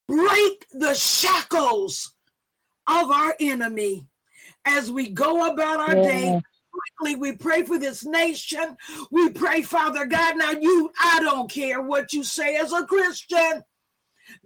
Break 0.08 0.66
the 0.72 0.94
shackles 0.94 2.14
of 2.88 3.10
our 3.10 3.36
enemy 3.40 4.06
as 4.66 4.92
we 4.92 5.10
go 5.10 5.52
about 5.52 5.80
our 5.80 5.98
yeah. 5.98 6.04
day. 6.04 6.42
Quickly, 7.00 7.16
we 7.16 7.32
pray 7.32 7.64
for 7.64 7.80
this 7.80 8.06
nation. 8.06 8.78
We 9.10 9.30
pray, 9.30 9.62
Father 9.62 10.06
God. 10.06 10.38
Now, 10.38 10.52
you, 10.52 10.92
I 11.00 11.22
don't 11.22 11.50
care 11.50 11.82
what 11.82 12.14
you 12.14 12.24
say 12.24 12.58
as 12.58 12.74
a 12.74 12.86
Christian. 12.86 13.64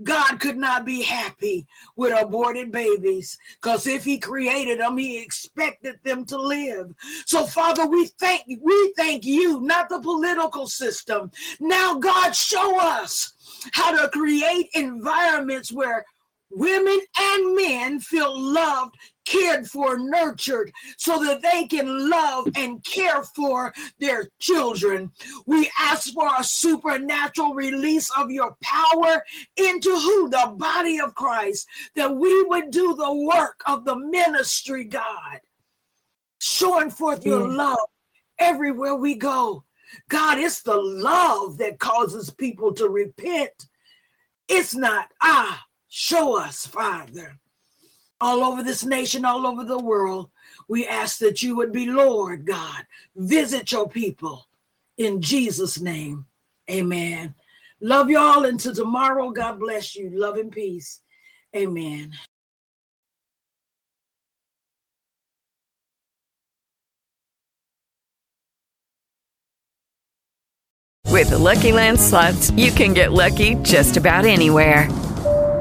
God 0.04 0.40
could 0.40 0.58
not 0.58 0.86
be 0.86 1.02
happy 1.02 1.68
with 1.96 2.20
aborted 2.20 2.72
babies 2.72 3.38
because 3.62 3.88
if 3.88 4.04
he 4.04 4.18
created 4.18 4.80
them, 4.80 4.98
he 4.98 5.22
expected 5.22 6.00
them 6.04 6.26
to 6.26 6.38
live. 6.38 6.94
So, 7.26 7.46
Father, 7.46 7.86
we 7.86 8.08
thank 8.20 8.44
we 8.62 8.94
thank 8.98 9.26
you, 9.26 9.62
not 9.62 9.90
the 9.90 10.00
political 10.00 10.68
system. 10.68 11.32
Now, 11.60 11.96
God, 11.96 12.36
show 12.36 12.80
us 12.80 13.34
how 13.74 13.92
to 13.92 14.10
create 14.10 14.70
environments 14.74 15.72
where 15.72 16.06
women 16.52 17.00
and 17.20 17.56
men 17.56 18.00
feel 18.00 18.40
loved, 18.40 18.96
cared 19.30 19.70
for, 19.70 19.98
nurtured, 19.98 20.72
so 20.98 21.24
that 21.24 21.42
they 21.42 21.68
can 21.68 22.10
love 22.10 22.48
and 22.56 22.84
care 22.84 23.24
for 23.24 23.74
their 24.00 24.28
children. 24.40 25.12
We 25.46 25.70
ask 25.80 26.12
for 26.14 26.30
a 26.38 26.44
supernatural 26.44 27.54
release 27.54 28.10
of 28.18 28.32
your 28.32 28.58
power 28.62 29.24
into 29.56 29.92
who? 29.92 30.30
The 30.30 30.54
body 30.58 31.00
of 31.00 31.14
Christ, 31.14 31.68
that 31.96 32.16
we 32.16 32.44
would 32.44 32.72
do 32.72 32.96
the 32.96 33.14
work 33.14 33.62
of 33.68 33.86
the 33.86 33.96
ministry, 33.96 34.86
God, 34.86 35.40
showing 36.40 36.90
forth 36.90 37.26
your 37.26 37.42
mm. 37.42 37.56
love 37.56 37.78
everywhere 38.40 38.96
we 38.96 39.16
go. 39.16 39.64
God, 40.08 40.40
it's 40.40 40.62
the 40.62 40.78
love 40.78 41.58
that 41.58 41.80
causes 41.80 42.30
people 42.30 42.74
to 42.74 42.90
repent. 42.90 43.68
It's 44.48 44.76
not, 44.76 45.12
ah, 45.22 45.64
show 45.88 46.40
us, 46.40 46.66
Father 46.66 47.40
all 48.22 48.44
over 48.44 48.64
this 48.64 48.84
nation, 48.84 49.26
all 49.26 49.48
over 49.48 49.64
the 49.64 49.80
world. 49.80 50.30
We 50.68 50.88
ask 50.88 51.18
that 51.20 51.42
you 51.42 51.56
would 51.56 51.72
be 51.72 51.88
Lord 51.88 52.46
God. 52.46 52.86
Visit 53.16 53.72
your 53.72 53.90
people 53.90 54.48
in 54.98 55.22
Jesus' 55.22 55.80
name. 55.80 56.26
Amen. 56.70 57.34
Love 57.82 58.10
you 58.10 58.20
all 58.20 58.46
until 58.46 58.76
tomorrow. 58.76 59.32
God 59.32 59.60
bless 59.60 59.96
you. 59.96 60.10
Love 60.10 60.38
and 60.38 60.52
peace. 60.52 61.02
Amen. 61.56 62.14
With 71.20 71.32
the 71.32 71.38
Lucky 71.38 71.72
Land 71.72 72.00
slots, 72.00 72.52
you 72.52 72.72
can 72.72 72.94
get 72.94 73.12
lucky 73.12 73.56
just 73.56 73.98
about 73.98 74.26
anywhere. 74.26 74.88